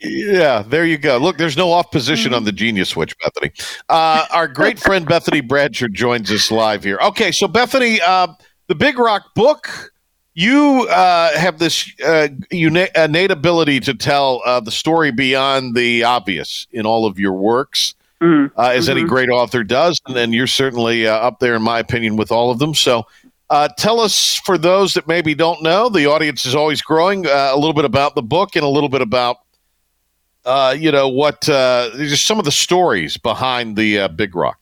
[0.00, 1.16] Yeah, there you go.
[1.16, 3.52] Look, there's no off position on the genius switch, Bethany.
[3.88, 6.98] Uh, our great friend Bethany Bradsher joins us live here.
[7.02, 8.26] Okay, so Bethany, uh,
[8.68, 9.92] the Big Rock book,
[10.34, 16.02] you uh, have this uh, uni- innate ability to tell uh, the story beyond the
[16.04, 19.08] obvious in all of your works, uh, as any Mhm.
[19.08, 22.50] great author does, and then you're certainly uh, up there, in my opinion, with all
[22.50, 22.74] of them.
[22.74, 23.06] So.
[23.50, 27.26] Uh, tell us, for those that maybe don't know, the audience is always growing.
[27.26, 29.36] Uh, a little bit about the book and a little bit about
[30.46, 34.58] uh, you know what uh, just some of the stories behind the uh, Big Rock.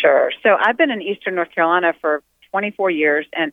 [0.00, 0.30] Sure.
[0.44, 3.52] So I've been in Eastern North Carolina for 24 years, and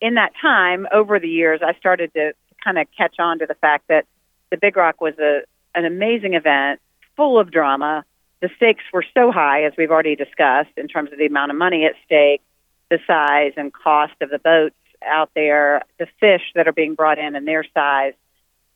[0.00, 2.32] in that time, over the years, I started to
[2.64, 4.06] kind of catch on to the fact that
[4.50, 5.42] the Big Rock was a
[5.74, 6.80] an amazing event,
[7.16, 8.04] full of drama.
[8.40, 11.56] The stakes were so high, as we've already discussed, in terms of the amount of
[11.56, 12.42] money at stake,
[12.88, 14.74] the size and cost of the boats
[15.06, 18.14] out there, the fish that are being brought in and their size.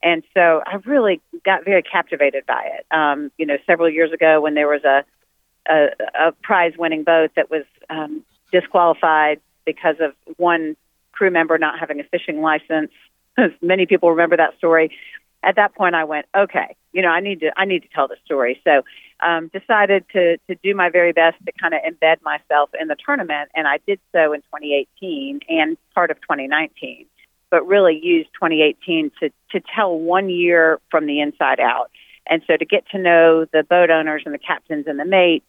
[0.03, 2.87] And so I really got very captivated by it.
[2.95, 5.05] Um, you know, several years ago when there was a
[5.67, 5.89] a,
[6.27, 10.77] a prize winning boat that was um, disqualified because of one
[11.14, 12.90] crew member not having a fishing license.
[13.62, 14.96] Many people remember that story.
[15.42, 18.09] At that point, I went, okay, you know, I need to, I need to tell
[18.09, 18.61] the story.
[18.64, 18.83] So,
[19.20, 22.96] um, decided to to do my very best to kind of embed myself in the
[22.96, 27.07] tournament, and I did so in 2018 and part of 2019.
[27.50, 31.90] But really used 2018 to to tell one year from the inside out,
[32.29, 35.46] and so to get to know the boat owners and the captains and the mates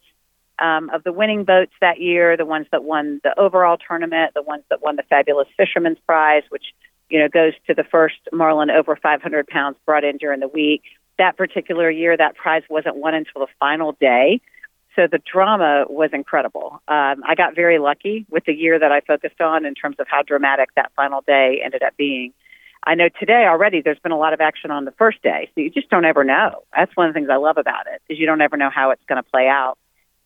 [0.58, 4.42] um, of the winning boats that year, the ones that won the overall tournament, the
[4.42, 6.64] ones that won the Fabulous Fisherman's Prize, which
[7.10, 10.82] you know goes to the first marlin over 500 pounds brought in during the week.
[11.18, 14.40] That particular year, that prize wasn't won until the final day.
[14.94, 16.80] So the drama was incredible.
[16.88, 20.06] Um, I got very lucky with the year that I focused on in terms of
[20.08, 22.32] how dramatic that final day ended up being.
[22.86, 25.60] I know today already there's been a lot of action on the first day, so
[25.60, 26.62] you just don't ever know.
[26.74, 28.90] That's one of the things I love about it is you don't ever know how
[28.90, 29.76] it's going to play out.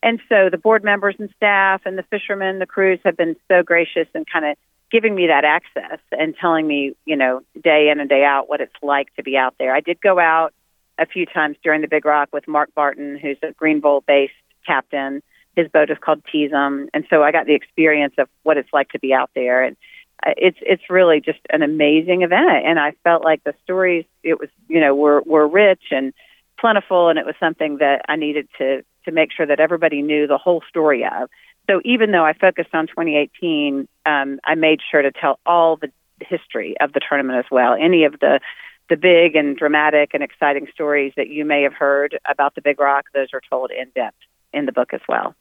[0.03, 3.63] And so the board members and staff and the fishermen, the crews have been so
[3.63, 4.57] gracious and kind of
[4.91, 8.61] giving me that access and telling me, you know, day in and day out what
[8.61, 9.75] it's like to be out there.
[9.75, 10.53] I did go out
[10.99, 14.33] a few times during the Big Rock with Mark Barton, who's a Greenville based
[14.67, 15.23] captain.
[15.57, 18.91] His boat is called Teasum, and so I got the experience of what it's like
[18.91, 19.65] to be out there.
[19.65, 19.77] And
[20.25, 24.39] uh, it's it's really just an amazing event, and I felt like the stories it
[24.39, 26.13] was you know were were rich and
[26.59, 30.27] plentiful, and it was something that I needed to to make sure that everybody knew
[30.27, 31.29] the whole story of.
[31.69, 35.91] So even though I focused on 2018, um, I made sure to tell all the
[36.21, 37.75] history of the tournament as well.
[37.75, 38.41] Any of the
[38.89, 42.81] the big and dramatic and exciting stories that you may have heard about the Big
[42.81, 44.17] Rock, those are told in depth
[44.53, 45.37] in the book as well.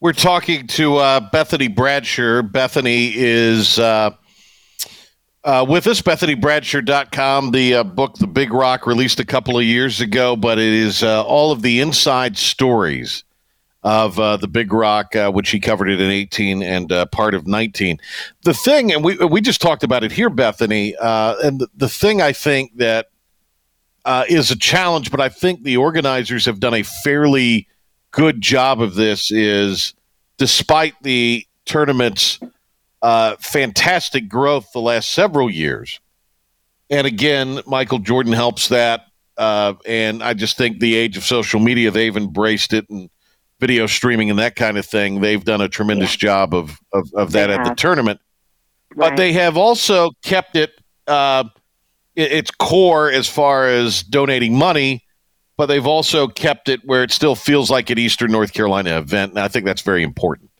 [0.00, 2.52] We're talking to uh, Bethany Bradsher.
[2.52, 4.10] Bethany is uh,
[5.44, 7.50] uh, with us, BethanyBradsher.com.
[7.50, 11.02] The uh, book, The Big Rock, released a couple of years ago, but it is
[11.02, 13.24] uh, all of the inside stories
[13.82, 17.46] of uh, the Big Rock, uh, which he covered it in 18 and part of
[17.46, 18.00] 19.
[18.42, 22.22] The thing, and we we just talked about it here, Bethany, and the, the, thing
[22.22, 23.10] I think that
[24.28, 27.68] is a challenge, but I think the organizers have done a fairly
[28.10, 29.30] good job of this.
[29.30, 29.92] Is
[30.38, 32.40] despite the tournament's
[33.04, 36.00] uh, fantastic growth the last several years,
[36.90, 39.02] and again, Michael Jordan helps that.
[39.38, 43.10] and I just think the age of social media, they've embraced it and
[43.60, 45.20] video streaming and that kind of thing.
[45.20, 46.28] They've done a tremendous yeah.
[46.28, 48.20] job of, of, of that at the tournament.
[48.94, 49.10] Right.
[49.10, 50.70] But they have also kept it
[51.06, 51.44] uh,
[52.16, 55.04] its core as far as donating money,
[55.56, 59.32] but they've also kept it where it still feels like an Eastern North Carolina event.
[59.32, 60.50] And I think that's very important.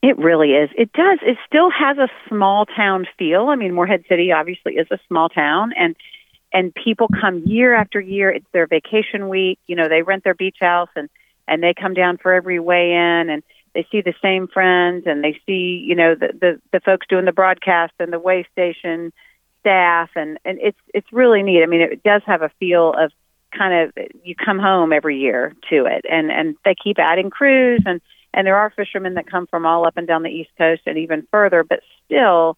[0.00, 0.70] It really is.
[0.76, 1.18] It does.
[1.22, 3.48] It still has a small town feel.
[3.48, 5.96] I mean, Morehead City obviously is a small town, and
[6.52, 8.30] and people come year after year.
[8.30, 9.58] It's their vacation week.
[9.66, 11.08] You know, they rent their beach house and
[11.48, 13.42] and they come down for every weigh in and
[13.74, 17.24] they see the same friends and they see you know the the, the folks doing
[17.24, 19.12] the broadcast and the weigh station
[19.60, 23.10] staff and and it's it's really neat i mean it does have a feel of
[23.56, 27.82] kind of you come home every year to it and and they keep adding crews
[27.86, 28.00] and
[28.34, 30.98] and there are fishermen that come from all up and down the east coast and
[30.98, 32.56] even further but still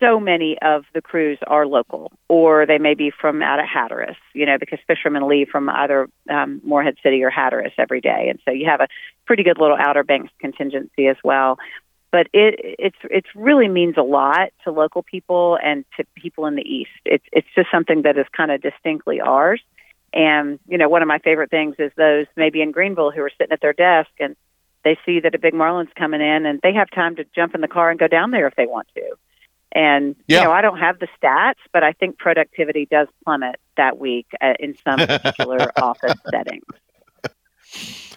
[0.00, 4.16] so many of the crews are local, or they may be from out of Hatteras,
[4.34, 8.38] you know, because fishermen leave from either um, Morehead City or Hatteras every day, and
[8.44, 8.88] so you have a
[9.26, 11.58] pretty good little Outer Banks contingency as well.
[12.12, 16.54] But it it's it's really means a lot to local people and to people in
[16.54, 16.90] the east.
[17.04, 19.60] It's it's just something that is kind of distinctly ours.
[20.12, 23.30] And you know, one of my favorite things is those maybe in Greenville who are
[23.30, 24.36] sitting at their desk and
[24.86, 27.60] they see that a big marlin's coming in and they have time to jump in
[27.60, 29.02] the car and go down there if they want to
[29.76, 30.38] and yeah.
[30.38, 34.26] you know, I don't have the stats, but I think productivity does plummet that week
[34.40, 36.64] uh, in some particular office settings.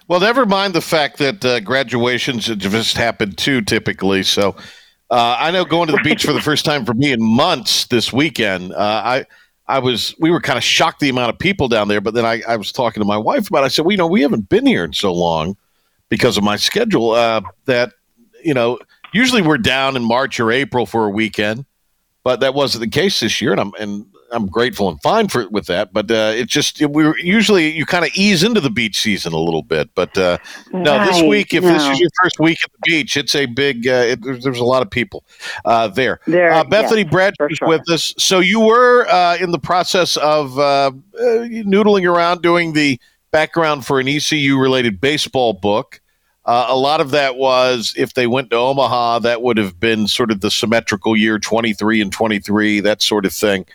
[0.08, 4.24] Well, never mind the fact that uh, graduations just happen too typically.
[4.24, 4.56] So
[5.10, 7.88] uh, I know going to the beach for the first time for me in months
[7.88, 8.72] this weekend.
[8.72, 9.26] Uh, I
[9.68, 12.26] I was we were kind of shocked the amount of people down there, but then
[12.26, 13.64] I, I was talking to my wife about.
[13.64, 13.66] it.
[13.66, 15.58] I said, well, you know, we haven't been here in so long
[16.10, 17.94] because of my schedule uh, that
[18.44, 18.80] you know
[19.14, 21.66] usually we're down in March or April for a weekend,
[22.24, 25.48] but that wasn't the case this year, and I'm and I'm grateful and fine for
[25.50, 25.94] with that.
[25.94, 29.34] But uh, it just it, we usually you kind of ease into the beach season
[29.34, 29.90] a little bit.
[29.96, 30.38] But uh,
[30.72, 31.08] no, right.
[31.08, 31.74] this week, if no.
[31.74, 33.88] this is your first week at the beach, it's a big.
[33.88, 35.24] Uh, it, there's, there's, a lot of people
[35.66, 36.20] uh, there.
[36.28, 37.68] there uh, Bethany yeah, Brad is sure.
[37.68, 38.14] with us.
[38.18, 43.00] So you were uh, in the process of noodling around doing the
[43.32, 46.02] background for an ECU related baseball book.
[46.46, 50.08] Uh, a lot of that was if they went to Omaha, that would have been
[50.08, 53.66] sort of the symmetrical year 23 and 23, that sort of thing.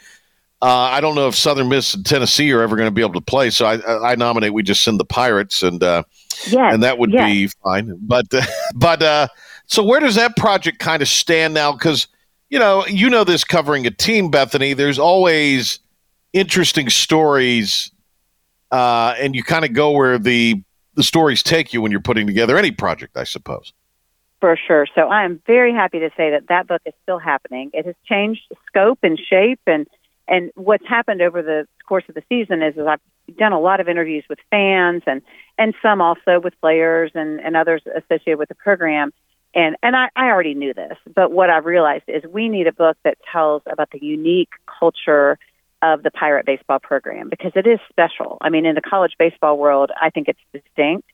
[0.64, 3.12] Uh, I don't know if Southern Miss and Tennessee are ever going to be able
[3.12, 6.04] to play, so I, I nominate we just send the Pirates, and uh,
[6.46, 7.30] yes, and that would yes.
[7.30, 7.94] be fine.
[8.00, 8.26] But
[8.74, 9.28] but uh,
[9.66, 11.72] so where does that project kind of stand now?
[11.72, 12.06] Because
[12.48, 14.72] you know you know this covering a team, Bethany.
[14.72, 15.80] There's always
[16.32, 17.90] interesting stories,
[18.74, 20.60] uh, and you kind of go where the
[20.96, 23.72] the stories take you when you're putting together any project, I suppose.
[24.40, 24.86] For sure.
[24.94, 27.70] So I am very happy to say that that book is still happening.
[27.72, 29.86] It has changed scope and shape, and
[30.26, 33.00] and what's happened over the course of the season is, is I've
[33.36, 35.22] done a lot of interviews with fans and
[35.56, 39.12] and some also with players and and others associated with the program.
[39.54, 42.72] And and I, I already knew this, but what I've realized is we need a
[42.72, 45.38] book that tells about the unique culture
[45.90, 48.38] of the pirate baseball program because it is special.
[48.40, 51.08] I mean, in the college baseball world, I think it's distinct.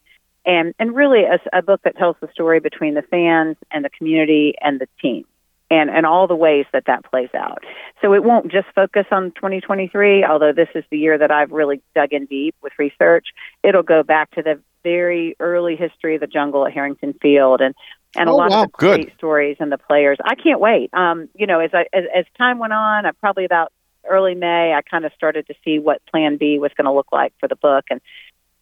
[0.47, 3.91] And, and really a, a book that tells the story between the fans and the
[3.99, 5.25] community and the team.
[5.71, 7.63] and and all the ways that that plays out.
[8.03, 11.81] So it won't just focus on 2023, although this is the year that I've really
[11.95, 13.27] dug in deep with research.
[13.63, 17.75] It'll go back to the very early history of the jungle at Harrington Field and
[18.17, 20.19] and a Oh, lot wow, of great stories and the players.
[20.25, 20.91] I can't wait.
[20.93, 23.73] Um, you know, as I as, as time went on, I'm probably about
[24.09, 27.13] early May, I kind of started to see what Plan B was going to look
[27.13, 28.01] like for the book, and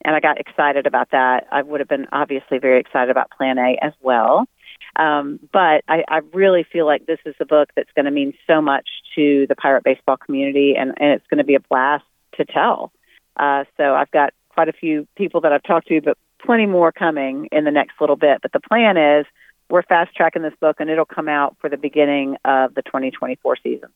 [0.05, 1.49] and I got excited about that.
[1.51, 4.47] I would have been obviously very excited about Plan A as well.
[4.97, 8.33] Um, but I, I really feel like this is a book that's going to mean
[8.47, 12.05] so much to the pirate baseball community, and, and it's going to be a blast
[12.37, 12.93] to tell.
[13.37, 16.93] Uh, so I've got quite a few people that I've talked to, but plenty more
[16.93, 18.39] coming in the next little bit.
[18.43, 19.27] But the plan is
[19.71, 23.57] we're fast tracking this book, and it'll come out for the beginning of the 2024
[23.63, 23.89] season.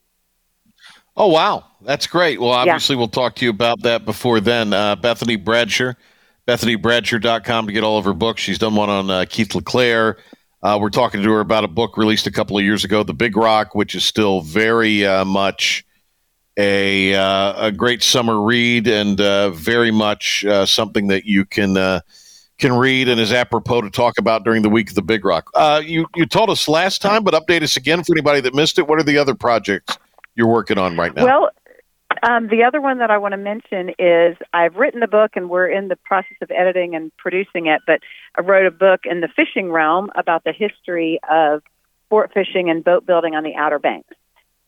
[1.17, 2.41] Oh wow, that's great.
[2.41, 4.73] Well, obviously we'll talk to you about that before then.
[4.73, 5.97] Uh, Bethany Bradsher,
[6.49, 8.41] BethanyBradsher.com to get all of her books.
[8.41, 10.19] She's done one on uh, Keith LeClair.
[10.63, 13.13] Uh, we're talking to her about a book released a couple of years ago, The
[13.13, 15.85] Big Rock, which is still very uh, much
[16.57, 21.77] a uh, a great summer read and uh, very much uh, something that you can
[21.77, 22.01] uh,
[22.59, 25.51] can read and is apropos to talk about during the week of the Big Rock.
[25.55, 28.79] Uh, you you told us last time, but update us again for anybody that missed
[28.79, 28.87] it.
[28.87, 29.99] What are the other projects
[30.35, 31.25] you're working on right now?
[31.25, 31.51] Well,
[32.23, 35.49] um, the other one that I want to mention is I've written the book and
[35.51, 38.01] we're in the process of editing and producing it, but
[38.37, 41.63] I wrote a book in the fishing realm about the history of
[42.07, 44.15] sport fishing and boat building on the Outer Banks.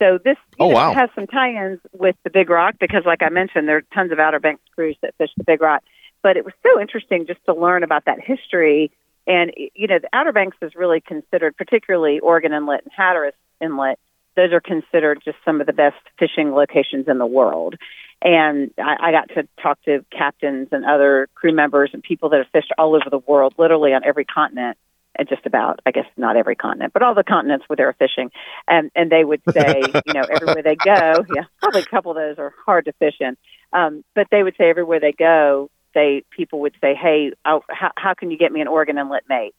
[0.01, 0.95] So this Oh, know, wow.
[0.95, 4.19] has some tie-ins with the Big Rock because, like I mentioned, there are tons of
[4.19, 5.83] Outer Banks crews that fish the Big Rock.
[6.23, 8.91] But it was so interesting just to learn about that history.
[9.27, 13.99] And you know, the Outer Banks is really considered, particularly Oregon Inlet and Hatteras Inlet.
[14.37, 17.77] Those are considered just some of the best fishing locations in the world.
[18.23, 22.39] And I, I got to talk to captains and other crew members and people that
[22.39, 24.79] have fished all over the world, literally on every continent
[25.17, 28.31] and just about, I guess not every continent, but all the continents where they're fishing.
[28.67, 32.17] And and they would say, you know, everywhere they go, yeah, probably a couple of
[32.17, 33.37] those are hard to fish in.
[33.73, 37.93] Um, but they would say everywhere they go, they people would say, hey, oh, how,
[37.97, 39.55] how can you get me an Oregon Inlet mate?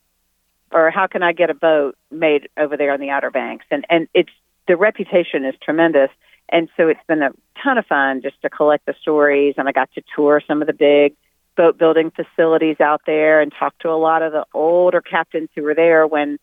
[0.72, 3.66] Or how can I get a boat made over there on the Outer Banks?
[3.72, 4.32] And and it's
[4.68, 6.10] the reputation is tremendous.
[6.50, 7.32] And so it's been a
[7.64, 9.56] ton of fun just to collect the stories.
[9.58, 11.16] And I got to tour some of the big
[11.56, 15.64] boat building facilities out there and talk to a lot of the older captains who
[15.64, 16.38] were there when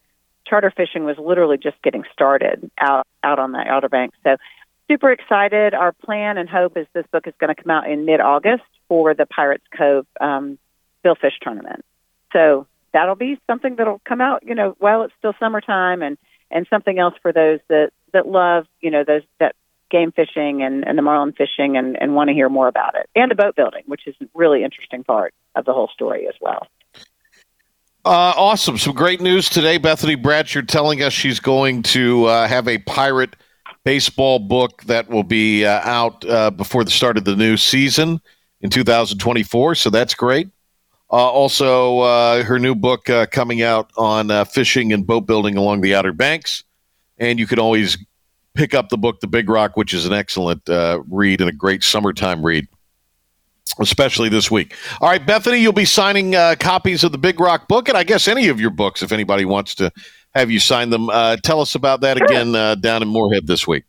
[0.46, 4.16] charter fishing was literally just getting started out out on the Outer Banks.
[4.24, 4.36] So
[4.88, 5.74] super excited.
[5.74, 8.64] Our plan and hope is this book is going to come out in mid August
[8.88, 10.58] for the Pirates Cove um,
[11.04, 11.84] Billfish tournament.
[12.32, 16.18] So that'll be something that'll come out, you know, while it's still summertime and
[16.50, 19.54] and something else for those that that love, you know, those that
[19.92, 23.08] game fishing and, and the marlin fishing and, and want to hear more about it.
[23.14, 26.34] And the boat building, which is a really interesting part of the whole story as
[26.40, 26.66] well.
[28.04, 28.78] Uh, awesome.
[28.78, 29.78] Some great news today.
[29.78, 33.36] Bethany Bradsher telling us she's going to uh, have a pirate
[33.84, 38.20] baseball book that will be uh, out uh, before the start of the new season
[38.60, 39.76] in 2024.
[39.76, 40.48] So that's great.
[41.10, 45.94] Uh, also, uh, her new book coming out on fishing and boat building along the
[45.94, 46.64] Outer Banks.
[47.18, 47.98] And you can always
[48.54, 51.52] pick up the book, The Big Rock, which is an excellent uh, read and a
[51.52, 52.68] great summertime read
[53.78, 54.74] especially this week.
[55.00, 58.02] All right, Bethany, you'll be signing uh, copies of the Big Rock book, and I
[58.02, 59.90] guess any of your books, if anybody wants to
[60.34, 61.10] have you sign them.
[61.10, 63.84] Uh, tell us about that again uh, down in Morehead this week.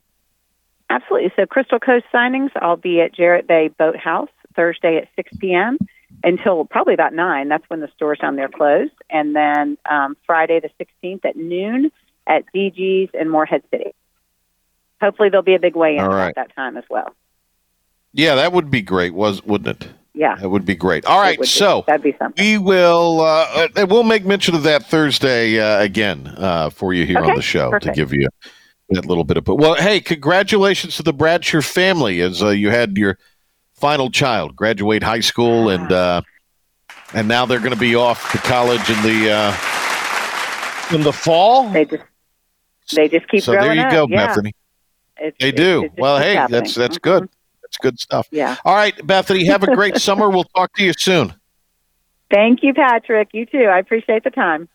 [0.90, 1.32] Absolutely.
[1.36, 5.78] So Crystal Coast signings, I'll be at Jarrett Bay Boathouse Thursday at 6 p.m.
[6.22, 7.48] until probably about 9.
[7.48, 8.90] That's when the stores down there close.
[9.10, 10.70] And then um, Friday the
[11.02, 11.90] 16th at noon
[12.26, 13.94] at DG's in Morehead City.
[15.00, 16.28] Hopefully there'll be a big weigh-in All right.
[16.28, 17.14] at that time as well.
[18.12, 19.88] Yeah, that would be great, was wouldn't it?
[20.14, 20.36] Yeah.
[20.36, 21.04] That would be great.
[21.04, 21.48] All right, would be.
[21.48, 22.42] so that'd be something.
[22.44, 27.04] we will uh, uh, we'll make mention of that Thursday uh, again uh, for you
[27.04, 27.94] here on the show perfect.
[27.96, 28.28] to give you
[28.90, 29.44] that little bit of.
[29.44, 33.18] But Well, hey, congratulations to the Bradsher family as uh, you had your
[33.72, 36.22] final child graduate high school and uh,
[37.12, 41.68] and now they're going to be off to college in the uh, in the fall.
[41.70, 42.04] They just
[42.94, 43.90] they just keep so there you up.
[43.92, 44.26] go, yeah.
[44.26, 44.52] Bethany.
[45.18, 45.84] It's- They do.
[45.84, 46.60] it just well, hey, happening.
[46.60, 47.02] that's that's Mhm.
[47.02, 47.28] good.
[47.62, 48.28] That's good stuff.
[48.30, 48.56] Yeah.
[48.64, 50.28] All right, Bethany, have a great summer.
[50.30, 51.34] We'll talk to you soon.
[52.30, 53.28] Thank you, Patrick.
[53.32, 53.64] You too.
[53.64, 54.68] I appreciate the time.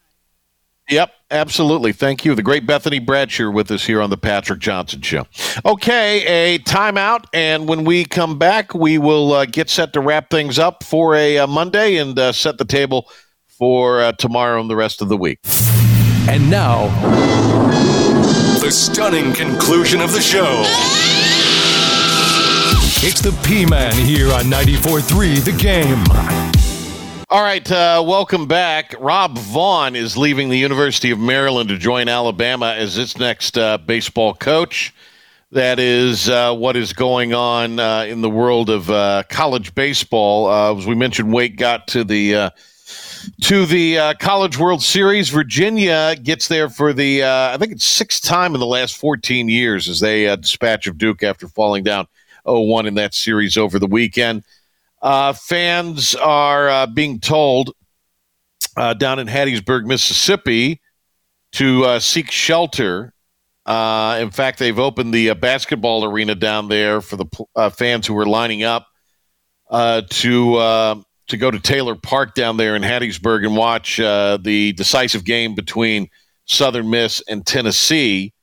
[0.89, 1.91] Yep, absolutely.
[1.93, 2.33] Thank you.
[2.33, 5.27] The great Bethany Bradsher with us here on the Patrick Johnson Show.
[5.63, 10.31] Okay, a timeout, and when we come back, we will uh, get set to wrap
[10.31, 13.07] things up for a, uh Monday and uh, set the table
[13.45, 15.37] for uh, tomorrow and the rest of the week.
[16.31, 16.89] And now,
[18.61, 20.61] the stunning conclusion of the show.
[23.01, 26.03] It's the P Man here on 94.3 The Game.
[27.31, 28.93] All right, uh, welcome back.
[28.99, 33.79] Rob Vaughn is leaving the University of Maryland to join Alabama as its next uh,
[33.79, 34.93] baseball coach.
[35.51, 40.45] That is uh, what is going on uh, in the world of uh, college baseball.
[40.45, 42.51] Uh, as we mentioned, Wake got to the
[43.41, 45.29] to the College World Series.
[45.29, 49.87] Virginia gets there for the I think it's sixth time in the last 14 years
[49.89, 52.07] as they dispatch of Duke after falling down
[52.45, 54.43] 0-1 in that series over the weekend.
[55.01, 57.73] Uh, fans are uh, being told
[58.75, 60.81] uh, down in Hattiesburg, Mississippi,
[61.53, 63.13] to uh, seek shelter.
[63.65, 68.17] Uh, in fact, they've opened the uh, basketball arena down there for the fans who
[68.17, 68.87] are lining up
[70.09, 75.55] to to go to Taylor Park down there in Hattiesburg and watch the decisive game
[75.55, 76.09] between
[76.45, 78.33] Southern Miss and Tennessee.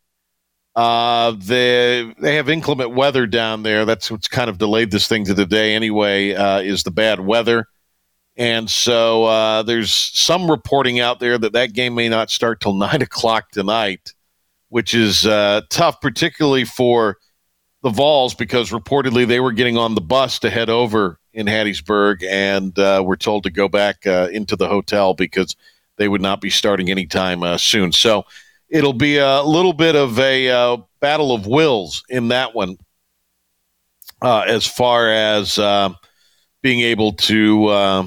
[0.77, 3.85] Uh, they they have inclement weather down there.
[3.85, 6.35] That's what's kind of delayed this thing to the day anyway.
[6.35, 7.67] Uh, is the bad weather,
[8.37, 12.75] and so uh, there's some reporting out there that that game may not start till
[12.79, 14.13] nine o'clock tonight,
[14.69, 17.17] which is uh, tough, particularly for
[17.83, 22.25] the Vols because reportedly they were getting on the bus to head over in Hattiesburg
[22.25, 25.55] and uh, were told to go back uh, into the hotel because
[25.99, 27.93] they would not be starting anytime uh, soon.
[27.93, 28.25] So
[28.71, 32.79] it'll be a little bit of a uh, battle of wills in that one,
[34.23, 35.91] uh, as far as uh,
[36.63, 38.07] being able to uh,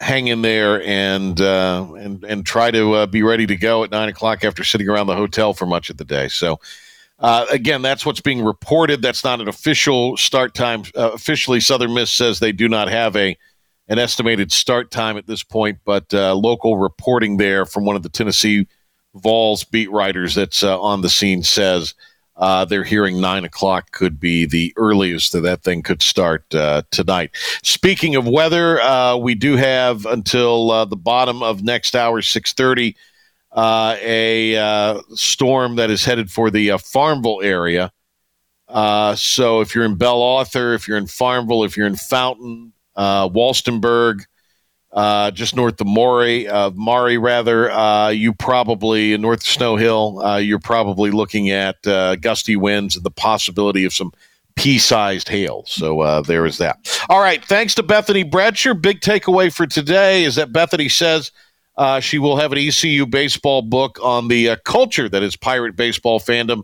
[0.00, 4.10] hang in there and uh, and and try to be ready to go at nine
[4.10, 6.28] o'clock after sitting around the hotel for much of the day.
[6.28, 6.60] So.
[7.22, 9.02] Again, that's what's being reported.
[9.02, 10.84] That's not an official start time.
[10.94, 13.36] officially, Southern Miss says they do not have a
[13.88, 18.08] an estimated start time at this point, but local reporting there from one of the
[18.08, 18.66] Tennessee
[19.14, 21.94] Vols beat writers that's uh, on the scene says
[22.36, 26.82] uh, they're hearing nine o'clock could be the earliest that that thing could start uh,
[26.90, 27.30] tonight.
[27.62, 32.54] Speaking of weather, uh, we do have until uh, the bottom of next hour, six
[32.54, 32.96] thirty,
[33.52, 37.92] uh, a storm that is headed for the Farmville area.
[38.68, 44.24] so if you're in Bell Arthur, if you're in Farmville, if you're in Fountain, Walstonburg,
[44.92, 50.20] uh, just north of Maury, uh, Maury rather, uh, you probably north of Snow Hill,
[50.22, 54.12] uh, you're probably looking at uh, gusty winds and the possibility of some
[54.54, 55.64] pea-sized hail.
[55.66, 56.76] So uh, there is that.
[57.08, 58.80] All right, thanks to Bethany Bradsher.
[58.80, 61.32] Big takeaway for today is that Bethany says
[62.00, 66.62] she will have an ECU baseball book on the culture that is pirate baseball fandom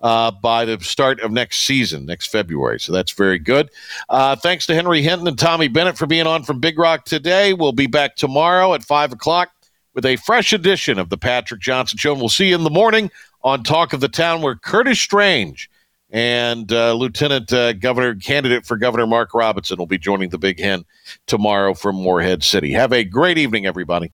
[0.00, 2.80] uh, by the start of next season, next February.
[2.80, 3.70] So that's very good.
[4.08, 7.52] Uh, thanks to Henry Hinton and Tommy Bennett for being on from Big Rock today.
[7.52, 9.50] We'll be back tomorrow at 5 o'clock
[9.94, 12.12] with a fresh edition of the Patrick Johnson Show.
[12.12, 13.10] And we'll see you in the morning
[13.42, 15.70] on Talk of the Town, where Curtis Strange
[16.12, 20.58] and uh, Lieutenant uh, Governor candidate for Governor Mark Robinson will be joining the Big
[20.58, 20.84] Hen
[21.26, 22.72] tomorrow from Morehead City.
[22.72, 24.08] Have a great evening, everybody.